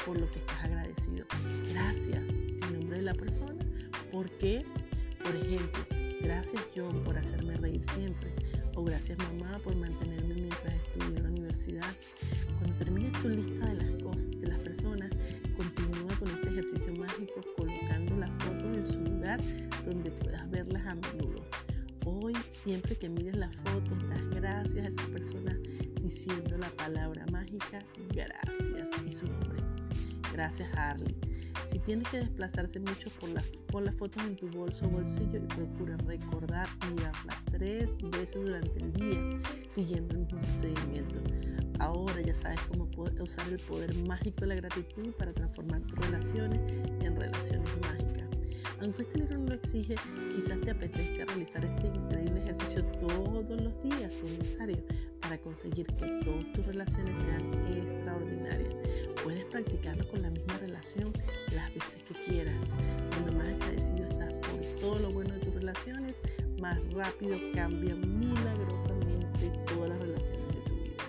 por 0.06 0.18
lo 0.18 0.32
que 0.32 0.40
estás 0.40 0.64
agradecido. 0.64 1.26
Gracias, 1.74 2.30
el 2.30 2.80
nombre 2.80 2.98
de 2.98 3.02
la 3.04 3.14
persona. 3.14 3.66
¿Por 4.14 4.30
qué? 4.38 4.66
Por 5.22 5.36
ejemplo, 5.36 5.86
gracias 6.22 6.62
John 6.74 7.04
por 7.04 7.18
hacerme 7.18 7.58
reír 7.58 7.84
siempre. 7.94 8.32
O 8.76 8.86
gracias 8.86 9.18
mamá 9.18 9.60
por 9.60 9.76
mantenerme 9.76 10.36
mientras 10.36 10.74
estudié 10.74 11.18
en 11.18 11.24
la 11.24 11.30
universidad. 11.30 11.94
Cuando 12.60 12.78
termines 12.78 13.12
tu 13.22 13.28
lista 13.28 13.66
de 13.66 13.76
las 13.76 14.04
cosas, 14.04 14.32
de 14.40 14.48
las 14.48 14.60
personas, 14.60 15.12
continúa 15.58 16.16
con 16.18 16.30
este 16.30 16.48
ejercicio 16.48 16.94
mágico 16.96 17.42
colocando 17.58 18.16
las 18.16 18.32
fotos 18.44 18.78
en 18.78 18.88
su 18.88 19.02
lugar 19.02 19.42
donde 19.86 20.12
puedas 20.12 20.50
verlas 20.50 20.86
a 20.86 20.96
menudo. 20.96 21.46
Hoy, 22.06 22.34
siempre 22.54 22.96
que 22.96 23.10
mires 23.10 23.36
las 23.36 23.54
fotos, 23.58 23.98
das 24.08 24.30
gracias 24.30 24.86
a 24.86 24.88
esa 24.88 25.08
persona 25.08 25.58
diciendo 26.02 26.58
la 26.58 26.70
palabra 26.70 27.26
mágica 27.34 27.80
gracias 28.14 28.90
y 29.06 29.12
su 29.12 29.28
nombre. 29.28 29.57
Gracias 30.38 30.70
Harley. 30.78 31.16
Si 31.68 31.80
tienes 31.80 32.08
que 32.10 32.18
desplazarse 32.18 32.80
mucho 32.80 33.10
por 33.20 33.30
las, 33.30 33.44
pon 33.72 33.86
las 33.86 33.96
fotos 33.96 34.24
en 34.24 34.36
tu 34.36 34.48
bolso 34.50 34.86
o 34.86 34.90
bolsillo 34.90 35.38
y 35.38 35.48
procura 35.48 35.98
recordar 36.06 36.68
mirarlas 36.94 37.38
tres 37.50 37.90
veces 38.12 38.36
durante 38.46 38.78
el 38.78 38.94
día, 38.94 39.42
siguiendo 39.72 40.14
el 40.14 40.20
mismo 40.22 40.40
procedimiento. 40.40 41.16
Ahora 41.80 42.22
ya 42.22 42.36
sabes 42.36 42.60
cómo 42.68 42.88
usar 43.20 43.50
el 43.50 43.58
poder 43.62 43.96
mágico 44.08 44.42
de 44.42 44.48
la 44.48 44.56
gratitud 44.56 45.12
para 45.14 45.34
transformar 45.34 45.82
tus 45.82 45.98
relaciones 46.06 46.60
en 47.02 47.20
relaciones 47.20 47.70
mágicas. 47.82 48.30
Aunque 48.80 49.02
este 49.02 49.18
libro 49.18 49.40
no 49.40 49.46
lo 49.48 49.54
exige, 49.56 49.96
quizás 50.36 50.62
te 50.62 50.70
apetezca 50.70 51.26
realizar 51.26 51.66
este 51.66 51.88
increíble 51.88 52.27
ejercicio 52.78 53.08
todos 53.08 53.62
los 53.62 53.84
días 53.84 54.14
si 54.14 54.26
es 54.26 54.38
necesario 54.40 54.78
para 55.22 55.38
conseguir 55.40 55.88
que 55.88 56.06
todas 56.24 56.54
tus 56.54 56.66
relaciones 56.66 57.18
sean 57.18 57.54
extraordinarias. 57.76 58.76
Puedes 59.24 59.46
practicarlo 59.46 60.08
con 60.08 60.22
la 60.22 60.30
misma 60.30 60.58
relación 60.60 61.12
las 61.54 61.74
veces 61.74 62.04
que 62.04 62.14
quieras. 62.26 62.56
Cuando 63.12 63.32
más 63.34 63.50
agradecido 63.50 64.08
estás 64.08 64.34
por 64.34 64.80
todo 64.80 65.00
lo 65.00 65.12
bueno 65.12 65.34
de 65.34 65.40
tus 65.40 65.54
relaciones, 65.56 66.16
más 66.62 66.80
rápido 66.94 67.38
cambian 67.54 68.20
milagrosamente 68.20 69.52
todas 69.68 69.90
las 69.90 70.00
relaciones 70.00 70.48
de 70.48 70.62
tu 70.62 70.76
vida. 70.76 71.04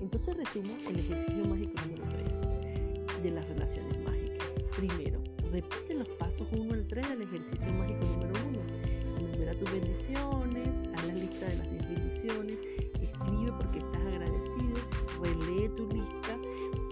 Entonces 0.00 0.36
resumo 0.36 0.74
el 0.88 0.98
ejercicio 0.98 1.44
mágico 1.44 1.82
número 1.86 2.04
3 2.10 3.22
de 3.22 3.30
las 3.30 3.48
relaciones 3.48 3.98
mágicas. 4.04 4.48
Primero, 4.76 5.22
repite 5.50 5.94
los 5.94 6.08
pasos 6.10 6.46
1 6.52 6.74
al 6.74 6.86
3 6.86 7.08
del 7.10 7.22
ejercicio 7.22 7.72
mágico 7.72 8.04
número 8.06 8.32
1. 8.48 9.01
Enumera 9.42 9.58
tus 9.58 9.72
bendiciones, 9.72 10.68
haz 10.94 11.06
la 11.06 11.14
lista 11.14 11.46
de 11.46 11.56
las 11.56 11.70
10 11.70 11.88
bendiciones, 11.88 12.58
escribe 13.00 13.52
porque 13.58 13.78
estás 13.78 14.02
agradecido, 14.02 14.74
relee 15.20 15.68
tu 15.70 15.88
lista 15.88 16.38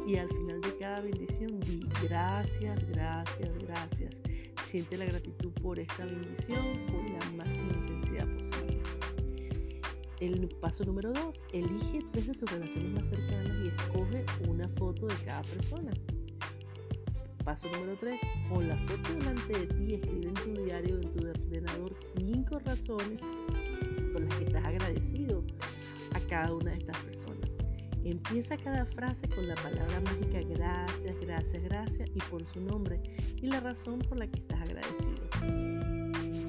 y 0.05 0.17
al 0.17 0.29
final 0.29 0.61
de 0.61 0.77
cada 0.79 1.01
bendición 1.01 1.61
di 1.61 1.81
gracias, 2.03 2.85
gracias, 2.89 3.51
gracias. 3.61 4.17
Siente 4.69 4.97
la 4.97 5.05
gratitud 5.05 5.53
por 5.63 5.79
esta 5.79 6.05
bendición 6.05 6.87
con 6.87 7.05
la 7.13 7.45
máxima 7.45 7.73
intensidad 7.73 8.27
posible. 8.35 8.81
El 10.19 10.49
paso 10.61 10.85
número 10.85 11.13
2, 11.13 11.43
elige 11.53 12.05
tres 12.11 12.27
de 12.27 12.35
tus 12.35 12.51
relaciones 12.51 12.91
más 12.91 13.09
cercanas 13.11 13.57
y 13.65 13.69
escoge 13.69 14.27
una 14.49 14.69
foto 14.71 15.07
de 15.07 15.15
cada 15.25 15.43
persona. 15.43 15.93
Paso 17.45 17.69
número 17.71 17.97
3, 17.99 18.21
pon 18.49 18.69
la 18.69 18.77
foto 18.77 19.15
delante 19.15 19.59
de 19.59 19.67
ti 19.67 19.87
y 19.89 19.95
escribe 19.95 20.29
en 20.29 20.35
tu 20.35 20.65
diario 20.65 20.97
o 20.97 21.01
en 21.01 21.13
tu 21.13 21.27
ordenador 21.27 21.97
cinco 22.17 22.59
razones 22.59 23.21
por 24.13 24.21
las 24.21 24.35
que 24.35 24.45
estás 24.45 24.65
agradecido 24.65 25.43
a 26.15 26.21
cada 26.29 26.53
una 26.55 26.73
de 26.73 26.79
estas 26.79 26.99
personas. 26.99 27.51
Empieza 28.05 28.57
cada 28.57 28.85
frase 28.87 29.29
con 29.29 29.47
la 29.49 29.55
palabra 29.57 30.01
mágica 30.01 30.41
gracias, 30.49 31.21
gracias, 31.21 31.63
gracias 31.65 32.11
y 32.15 32.19
por 32.31 32.45
su 32.47 32.61
nombre 32.61 33.01
y 33.41 33.47
la 33.47 33.61
razón 33.61 34.01
por 34.01 34.19
la 34.19 34.27
que 34.27 34.39
estás 34.39 34.61
agradecido. 34.61 35.23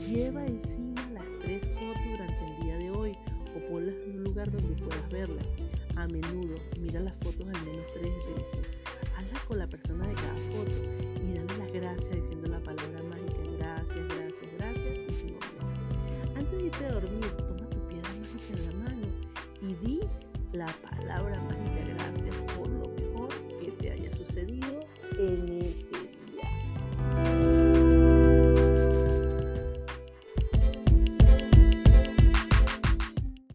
Lleva 0.08 0.45
encima 0.45 1.10
las 1.13 1.25
tres 1.41 1.63
fotos 1.67 2.04
durante 2.10 2.45
el 2.45 2.63
día 2.63 2.77
de 2.77 2.91
hoy 2.91 3.12
o 3.56 3.69
ponlas 3.69 3.95
en 4.06 4.17
un 4.17 4.23
lugar 4.23 4.51
donde 4.51 4.82
puedas 4.82 5.12
verlas. 5.12 5.45
A 5.95 6.08
menudo 6.08 6.56
mira 6.80 6.99
las 6.99 7.15
fotos 7.17 7.47
al 7.47 7.65
menos 7.65 7.86
tres 7.93 8.13
veces. 8.36 8.80
Con 9.47 9.59
la 9.59 9.67
persona 9.67 10.07
de 10.07 10.13
cada 10.13 10.35
foto 10.35 10.71
y 11.23 11.33
dale 11.33 11.57
las 11.57 11.71
gracias 11.71 12.15
diciendo 12.15 12.47
la 12.49 12.59
palabra 12.59 13.01